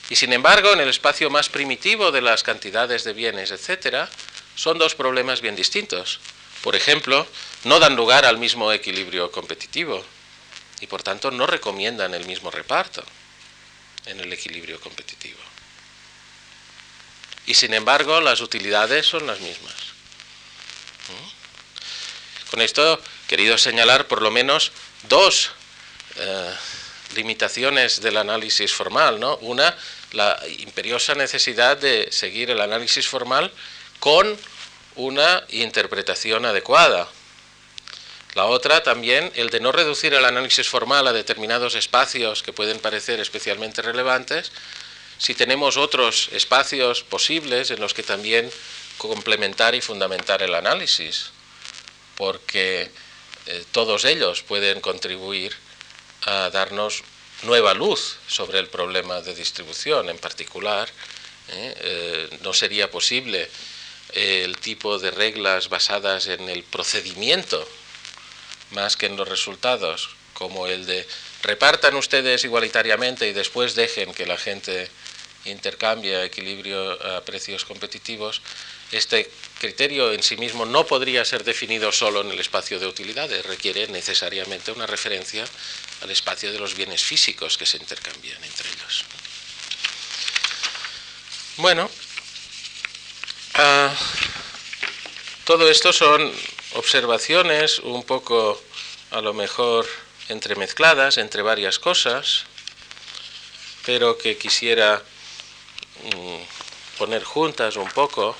[0.09, 4.07] Y sin embargo, en el espacio más primitivo de las cantidades de bienes, etc.,
[4.55, 6.21] son dos problemas bien distintos.
[6.63, 7.27] Por ejemplo,
[7.65, 10.05] no dan lugar al mismo equilibrio competitivo
[10.82, 13.03] y por tanto no recomiendan el mismo reparto
[14.05, 15.39] en el equilibrio competitivo.
[17.45, 19.73] Y sin embargo, las utilidades son las mismas.
[21.09, 22.49] ¿Mm?
[22.51, 24.71] Con esto querido señalar por lo menos
[25.07, 25.51] dos
[26.17, 26.53] eh,
[27.15, 29.19] limitaciones del análisis formal.
[29.19, 29.38] ¿no?
[29.38, 29.75] Una,
[30.11, 33.51] la imperiosa necesidad de seguir el análisis formal
[33.99, 34.38] con
[34.95, 37.07] una interpretación adecuada.
[38.39, 42.79] La otra también, el de no reducir el análisis formal a determinados espacios que pueden
[42.79, 44.53] parecer especialmente relevantes,
[45.17, 48.49] si tenemos otros espacios posibles en los que también
[48.97, 51.31] complementar y fundamentar el análisis,
[52.15, 52.89] porque
[53.45, 55.53] eh, todos ellos pueden contribuir
[56.25, 57.03] a darnos
[57.43, 60.07] nueva luz sobre el problema de distribución.
[60.07, 60.87] En particular,
[61.49, 61.75] ¿eh?
[61.81, 63.49] Eh, no sería posible
[64.13, 67.67] el tipo de reglas basadas en el procedimiento
[68.72, 71.07] más que en los resultados, como el de
[71.43, 74.89] repartan ustedes igualitariamente y después dejen que la gente
[75.45, 78.41] intercambie equilibrio a precios competitivos,
[78.91, 83.45] este criterio en sí mismo no podría ser definido solo en el espacio de utilidades,
[83.45, 85.45] requiere necesariamente una referencia
[86.01, 89.05] al espacio de los bienes físicos que se intercambian entre ellos.
[91.57, 91.89] Bueno,
[93.55, 93.93] ah,
[95.45, 96.34] todo esto son
[96.76, 98.61] observaciones un poco
[99.11, 99.88] a lo mejor
[100.30, 102.45] entremezcladas entre varias cosas,
[103.86, 105.01] pero que quisiera
[106.03, 108.36] mm, poner juntas un poco,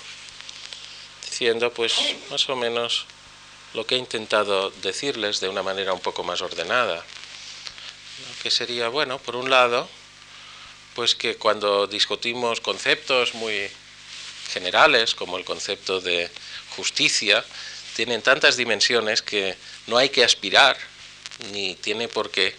[1.26, 1.94] diciendo pues
[2.30, 3.06] más o menos
[3.74, 7.04] lo que he intentado decirles de una manera un poco más ordenada,
[8.44, 9.88] que sería, bueno, por un lado,
[10.96, 13.70] pues que cuando discutimos conceptos muy
[14.52, 16.30] generales, como el concepto de
[16.76, 17.44] justicia,
[18.00, 20.78] tienen tantas dimensiones que no hay que aspirar,
[21.52, 22.56] ni tiene por qué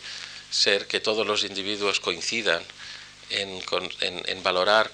[0.50, 2.62] ser que todos los individuos coincidan
[3.30, 4.90] en, valorar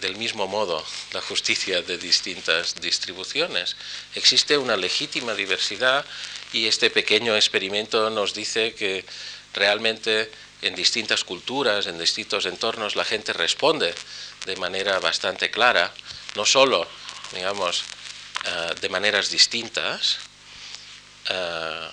[0.00, 3.76] del mismo modo la justicia de distintas distribuciones.
[4.16, 6.04] Existe una legítima diversidad
[6.52, 9.04] y este pequeño experimento nos dice que
[9.54, 10.28] realmente
[10.62, 13.94] en distintas culturas, en distintos entornos, la gente responde
[14.44, 15.94] de manera bastante clara,
[16.34, 16.88] no solo,
[17.32, 17.84] digamos,
[18.44, 20.18] eh, de maneras distintas,
[21.28, 21.88] eh,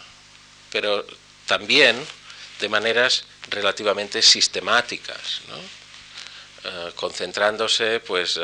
[0.71, 1.05] pero
[1.45, 1.95] también
[2.59, 5.41] de maneras relativamente sistemáticas,
[6.63, 8.39] eh, concentrándose pues,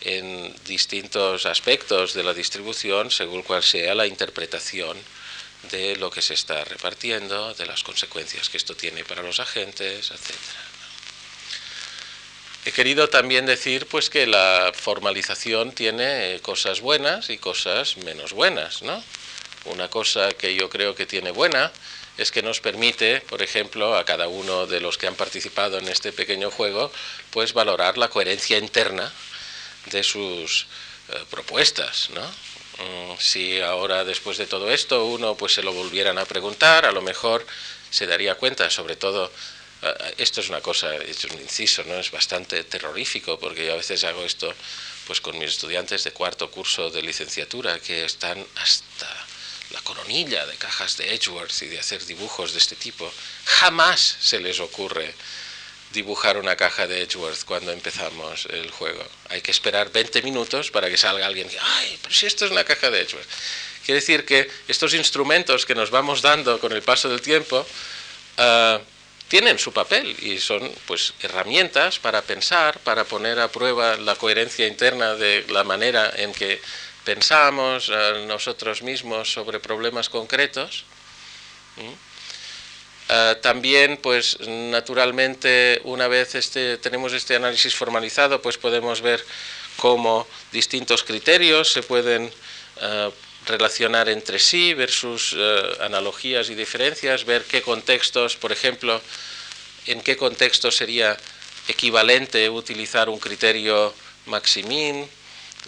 [0.00, 4.96] en distintos aspectos de la distribución según cual sea la interpretación
[5.70, 10.10] de lo que se está repartiendo, de las consecuencias que esto tiene para los agentes,
[10.10, 10.71] etcétera.
[12.64, 18.82] He querido también decir pues que la formalización tiene cosas buenas y cosas menos buenas,
[18.82, 19.02] ¿no?
[19.64, 21.72] Una cosa que yo creo que tiene buena
[22.18, 25.88] es que nos permite, por ejemplo, a cada uno de los que han participado en
[25.88, 26.92] este pequeño juego,
[27.30, 29.10] pues valorar la coherencia interna
[29.86, 30.66] de sus
[31.08, 32.22] eh, propuestas, ¿no?
[32.22, 36.92] Mm, si ahora después de todo esto uno pues se lo volvieran a preguntar, a
[36.92, 37.44] lo mejor
[37.90, 39.30] se daría cuenta, sobre todo eh,
[40.16, 41.94] esto es una cosa, es un inciso, ¿no?
[41.94, 44.52] Es bastante terrorífico porque yo a veces hago esto
[45.06, 49.26] pues con mis estudiantes de cuarto curso de licenciatura que están hasta
[49.70, 53.12] la coronilla de cajas de Edgeworth y de hacer dibujos de este tipo.
[53.44, 55.12] Jamás se les ocurre
[55.92, 59.04] dibujar una caja de Edgeworth cuando empezamos el juego.
[59.28, 62.50] Hay que esperar 20 minutos para que salga alguien y ay, pero si esto es
[62.50, 63.28] una caja de Edgeworth.
[63.84, 67.66] Quiere decir que estos instrumentos que nos vamos dando con el paso del tiempo
[68.38, 68.78] uh,
[69.32, 74.66] tienen su papel y son pues herramientas para pensar, para poner a prueba la coherencia
[74.66, 76.60] interna de la manera en que
[77.02, 77.90] pensamos
[78.26, 80.84] nosotros mismos sobre problemas concretos.
[83.08, 89.24] Ah, también, pues naturalmente, una vez este, tenemos este análisis formalizado, pues podemos ver
[89.78, 92.30] cómo distintos criterios se pueden
[92.82, 93.08] ah,
[93.46, 99.00] relacionar entre sí, ver sus ah, analogías y diferencias, ver qué contextos, por ejemplo,
[99.86, 101.16] en qué contexto sería
[101.68, 103.94] equivalente utilizar un criterio
[104.26, 105.08] maximin,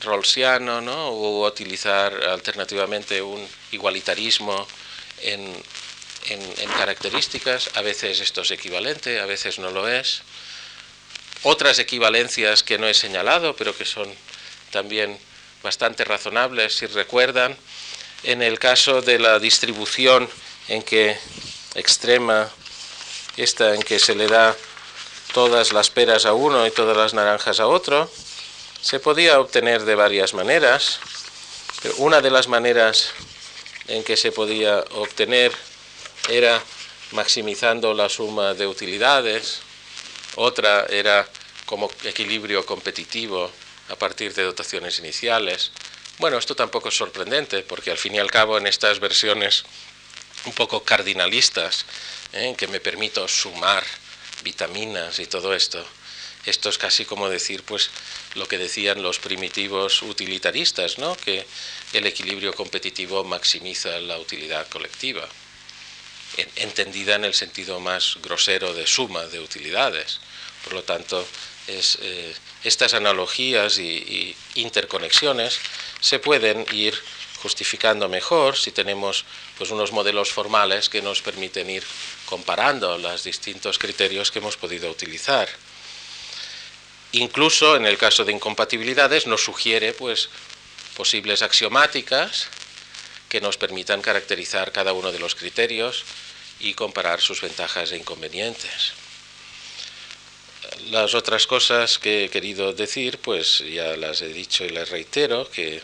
[0.02, 1.08] rolsiano, ¿no?
[1.08, 4.66] o utilizar alternativamente un igualitarismo
[5.22, 5.52] en,
[6.28, 10.22] en, características, a veces esto es equivalente, a veces no lo es.
[11.42, 14.12] Otras equivalencias que no he señalado, pero que son
[14.70, 15.18] también
[15.64, 17.56] bastante razonables, si recuerdan,
[18.22, 20.28] en el caso de la distribución
[20.68, 21.18] en que
[21.74, 22.48] extrema,
[23.36, 24.54] esta en que se le da
[25.32, 28.08] todas las peras a uno y todas las naranjas a otro,
[28.80, 31.00] se podía obtener de varias maneras,
[31.82, 33.10] pero una de las maneras
[33.88, 35.50] en que se podía obtener
[36.28, 36.62] era
[37.12, 39.60] maximizando la suma de utilidades,
[40.36, 41.26] otra era
[41.64, 43.50] como equilibrio competitivo
[43.94, 45.70] a partir de dotaciones iniciales.
[46.18, 49.64] Bueno, esto tampoco es sorprendente, porque al fin y al cabo en estas versiones
[50.44, 51.86] un poco cardinalistas,
[52.32, 52.48] ¿eh?
[52.48, 53.84] en que me permito sumar
[54.42, 55.84] vitaminas y todo esto,
[56.44, 57.88] esto es casi como decir pues
[58.34, 61.16] lo que decían los primitivos utilitaristas, ¿no?
[61.16, 61.46] que
[61.94, 65.26] el equilibrio competitivo maximiza la utilidad colectiva
[66.56, 70.20] entendida en el sentido más grosero de suma de utilidades.
[70.64, 71.26] Por lo tanto,
[71.66, 75.58] eh, estas analogías y, interconexiones
[76.00, 76.94] se pueden ir
[77.42, 79.24] justificando mejor si tenemos
[79.58, 81.84] pues, unos modelos formales que nos permiten ir
[82.26, 85.48] comparando los distintos criterios que hemos podido utilizar.
[87.12, 90.30] Incluso en el caso de incompatibilidades nos sugiere pues,
[90.96, 92.48] posibles axiomáticas
[93.28, 96.04] que nos permitan caracterizar cada uno de los criterios
[96.60, 99.03] y comparar sus ventajas e inconvenientes.
[100.90, 105.50] Las otras cosas que he querido decir, pues ya las he dicho y las reitero,
[105.50, 105.82] que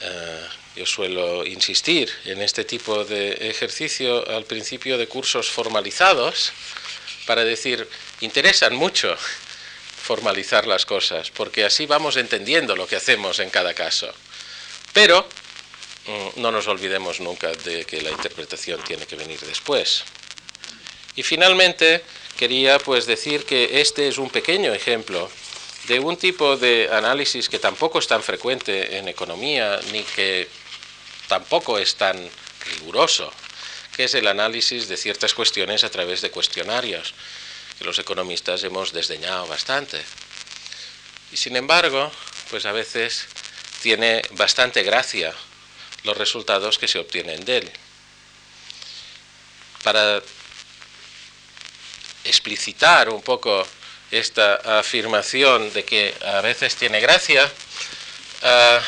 [0.00, 0.46] eh,
[0.76, 6.52] yo suelo insistir en este tipo de ejercicio al principio de cursos formalizados
[7.26, 7.88] para decir,
[8.20, 9.16] interesan mucho
[10.02, 14.12] formalizar las cosas, porque así vamos entendiendo lo que hacemos en cada caso.
[14.92, 15.26] Pero
[16.06, 20.04] Mm, no nos olvidemos nunca de que la interpretación tiene que venir después.
[21.14, 22.02] Y finalmente
[22.40, 25.30] quería pues decir que este es un pequeño ejemplo
[25.88, 30.48] de un tipo de análisis que tampoco es tan frecuente en economía ni que
[31.28, 32.16] tampoco es tan
[32.64, 33.30] riguroso,
[33.94, 37.12] que es el análisis de ciertas cuestiones a través de cuestionarios,
[37.78, 40.00] que los economistas hemos desdeñado bastante.
[41.32, 42.10] Y sin embargo,
[42.48, 43.26] pues a veces
[43.82, 45.34] tiene bastante gracia
[46.04, 47.70] los resultados que se obtienen de él.
[49.82, 50.22] Para
[52.24, 53.66] explicitar un poco
[54.10, 57.50] esta afirmación de que a veces tiene gracia,
[58.42, 58.80] ah,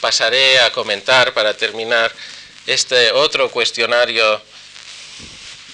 [0.00, 2.12] pasaré a comentar para terminar
[2.66, 4.42] este otro cuestionario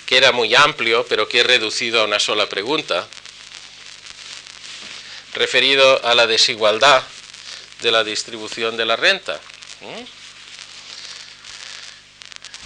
[0.06, 3.06] que era muy amplio, pero que he reducido a una sola pregunta,
[5.34, 7.04] referido a la desigualdad
[7.80, 9.40] de la distribución de la renta.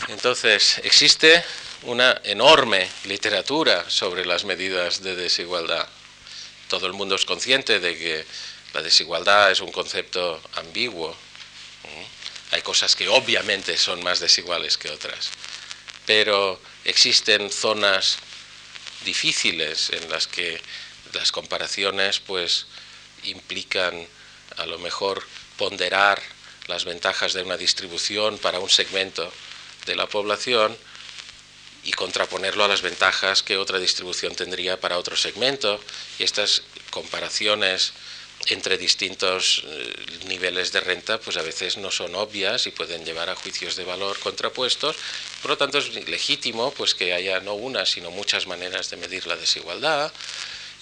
[0.09, 1.45] Entonces, existe
[1.85, 5.87] una enorme literatura sobre las medidas de desigualdad.
[6.69, 8.25] Todo el mundo es consciente de que
[8.73, 11.15] la desigualdad es un concepto ambiguo.
[12.53, 15.31] Hay cosas que obviamente son más desiguales que otras,
[16.07, 18.19] pero existen zonas
[19.05, 20.61] difíciles en las que
[21.13, 22.67] las comparaciones pues
[23.25, 24.07] implican
[24.57, 25.27] a lo mejor
[25.59, 26.23] ponderar
[26.67, 29.31] las ventajas de una distribución para un segmento
[29.85, 30.77] de la población
[31.85, 35.81] y contraponerlo a las ventajas que otra distribución tendría para otro segmento.
[36.19, 37.93] Y estas comparaciones
[38.49, 39.95] entre distintos eh,
[40.27, 43.85] niveles de renta, pues a veces no son obvias y pueden llevar a juicios de
[43.85, 44.97] valor contrapuestos.
[45.43, 49.27] Por lo tanto, es legítimo pues, que haya no una, sino muchas maneras de medir
[49.27, 50.13] la desigualdad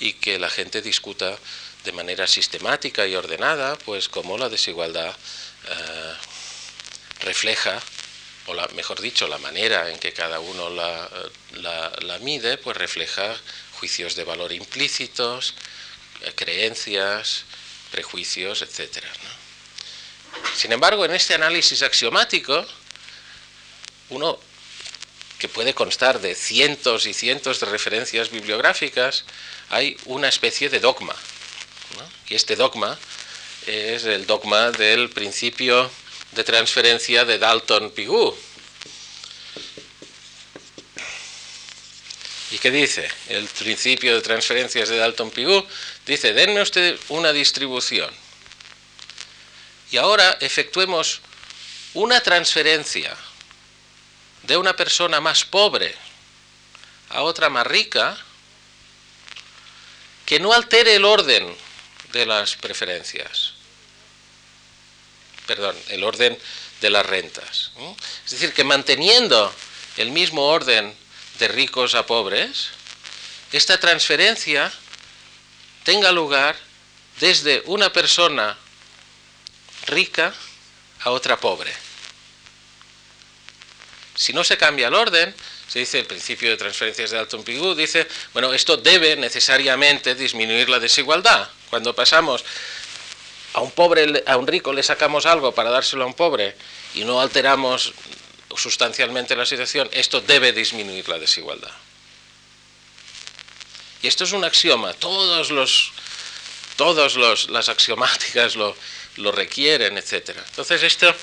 [0.00, 1.38] y que la gente discuta
[1.84, 5.14] de manera sistemática y ordenada, pues cómo la desigualdad
[5.68, 6.14] eh,
[7.20, 7.80] refleja
[8.46, 13.36] o la, mejor dicho, la manera en que cada uno la, mide, pues refleja
[13.78, 15.54] juicios de valor implícitos,
[16.22, 17.44] eh, creencias,
[17.90, 19.04] prejuicios, etc.
[20.56, 22.66] Sin embargo, en este análisis axiomático,
[24.10, 24.38] uno
[25.38, 29.24] que puede constar de cientos y cientos de referencias bibliográficas,
[29.70, 31.14] hay una especie de dogma.
[32.28, 32.98] Y este dogma
[33.66, 35.90] es el dogma del principio
[36.32, 38.36] de transferencia de Dalton-Pigou.
[42.50, 43.08] ¿Y qué dice?
[43.28, 45.66] El principio de transferencias de Dalton-Pigou
[46.04, 48.12] dice, denme usted una distribución.
[49.90, 51.20] Y ahora efectuemos
[51.94, 53.16] una transferencia
[54.42, 55.94] de una persona más pobre
[57.10, 58.18] a otra más rica
[60.24, 61.54] que no altere el orden
[62.12, 63.54] de las preferencias.
[65.46, 66.38] Perdón, el orden
[66.80, 67.70] de las rentas.
[68.24, 69.52] Es decir, que manteniendo
[69.96, 70.94] el mismo orden
[71.38, 72.68] de ricos a pobres,
[73.52, 74.72] esta transferencia
[75.84, 76.56] tenga lugar
[77.20, 78.56] desde una persona
[79.86, 80.34] rica
[81.00, 81.72] a otra pobre.
[84.14, 85.34] Si no se cambia el orden,
[85.68, 90.68] se dice el principio de transferencias de Alton Pigou, dice, bueno, esto debe necesariamente disminuir
[90.68, 91.48] la desigualdad.
[91.70, 92.44] Cuando pasamos
[93.54, 96.56] a un pobre, a un rico le sacamos algo para dárselo a un pobre
[96.94, 97.92] y no alteramos
[98.56, 101.72] sustancialmente la situación, esto debe disminuir la desigualdad.
[104.02, 105.92] Y esto es un axioma, todos los,
[106.76, 108.76] todos los, las axiomáticas lo,
[109.16, 110.36] lo requieren, etc.
[110.50, 111.14] Entonces esto,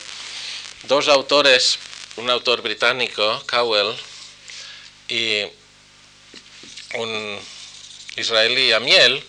[0.84, 1.78] dos autores,
[2.16, 3.96] un autor británico, Cowell,
[5.10, 5.44] y
[6.96, 7.40] un
[8.16, 9.24] israelí, Amiel,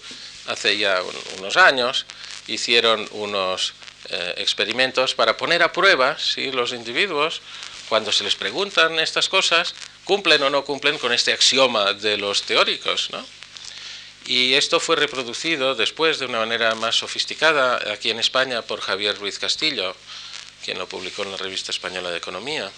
[0.47, 1.03] hace ya
[1.39, 2.07] unos años,
[2.53, 3.75] hicieron unos
[4.09, 7.43] eh, experimentos para poner a prueba si los individuos
[7.91, 9.75] cuando se les preguntan estas cosas,
[10.05, 13.11] cumplen o no cumplen con este axioma de los teóricos.
[13.11, 13.27] ¿no?
[14.27, 19.19] Y esto fue reproducido después de una manera más sofisticada aquí en España por Javier
[19.19, 19.97] Ruiz Castillo,
[20.65, 22.71] quien lo publicó en la Revista Española de Economía.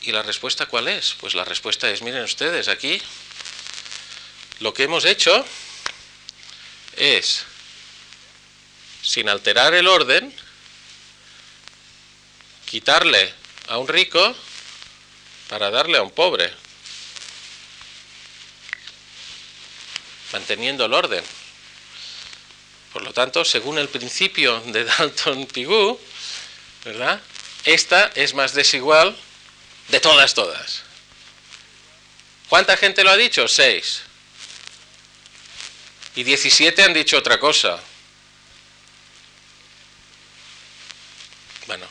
[0.00, 1.14] ¿Y la respuesta cuál es?
[1.20, 3.02] Pues la respuesta es, miren ustedes, aquí
[4.60, 5.44] lo que hemos hecho
[6.96, 7.44] es,
[9.10, 10.32] sin alterar el orden,
[12.64, 13.34] quitarle
[13.66, 14.36] a un rico
[15.48, 16.54] para darle a un pobre,
[20.32, 21.24] manteniendo el orden.
[22.92, 25.98] Por lo tanto, según el principio de Dalton-Pigou,
[26.84, 27.20] ¿verdad?
[27.64, 29.16] Esta es más desigual
[29.88, 30.82] de todas, todas.
[32.48, 33.48] ¿Cuánta gente lo ha dicho?
[33.48, 34.02] Seis.
[36.14, 37.82] Y 17 han dicho otra cosa.
[41.70, 41.86] Bueno,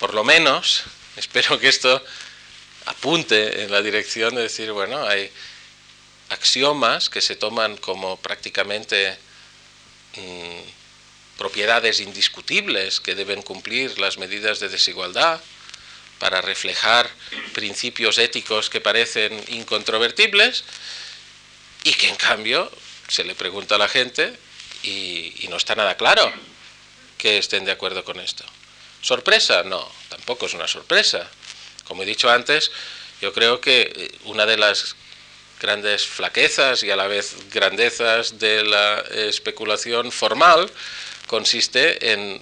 [0.00, 0.82] por lo menos,
[1.16, 2.02] espero que esto
[2.86, 5.30] apunte en la dirección de decir, bueno, hay
[6.30, 9.16] axiomas que se toman como prácticamente
[10.16, 15.40] mm, propiedades indiscutibles que deben cumplir las medidas de desigualdad
[16.18, 17.08] para reflejar
[17.52, 20.64] principios éticos que parecen incontrovertibles
[21.84, 22.70] y que en cambio
[23.08, 24.38] se le pregunta a la gente
[24.82, 26.32] y no está nada claro
[27.18, 28.44] que estén de acuerdo con esto.
[29.02, 29.62] ¿Sorpresa?
[29.62, 31.28] No, tampoco es una sorpresa.
[31.84, 32.70] Como he dicho antes,
[33.20, 34.96] yo creo que eh, una de las
[35.60, 40.70] grandes flaquezas y a la vez grandezas de la especulación formal
[41.26, 42.40] consiste en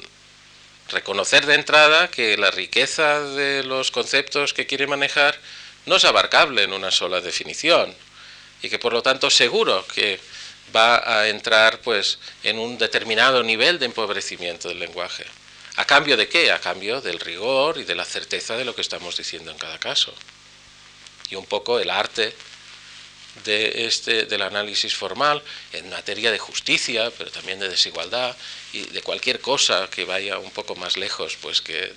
[0.89, 5.39] reconocer de entrada que la riqueza de los conceptos que quiere manejar
[5.87, 7.95] no es abarcable en una sola definición
[8.63, 10.21] y que por lo tanto seguro que
[10.75, 15.25] va a entrar pues en un determinado nivel de empobrecimiento del lenguaje.
[15.79, 16.51] ¿A cambio de qué?
[16.51, 19.79] A cambio del rigor y de la certeza de lo que estamos diciendo en cada
[19.79, 20.13] caso.
[21.31, 22.35] Y un poco el arte
[23.45, 25.41] de este, del análisis formal
[25.73, 28.37] en materia de justicia, pero también de desigualdad
[28.73, 31.95] y de cualquier cosa que vaya un poco más lejos, pues que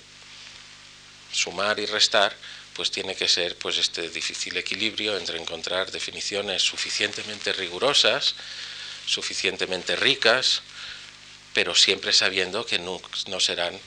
[1.32, 2.36] sumar y restar,
[2.74, 8.36] pues tiene que ser pues este difícil equilibrio entre encontrar definiciones suficientemente rigurosas,
[9.06, 10.62] suficientemente ricas,
[11.54, 13.00] pero siempre sabiendo que no,
[13.40, 13.78] serán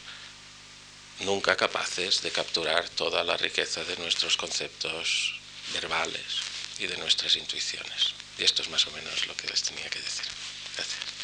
[1.22, 5.40] nunca capaces de capturar toda la riqueza de nuestros conceptos
[5.74, 6.42] verbales
[6.80, 8.14] y de nuestras intuiciones.
[8.38, 10.26] Y esto es más o menos lo que les tenía que decir.
[10.76, 11.15] Gracias.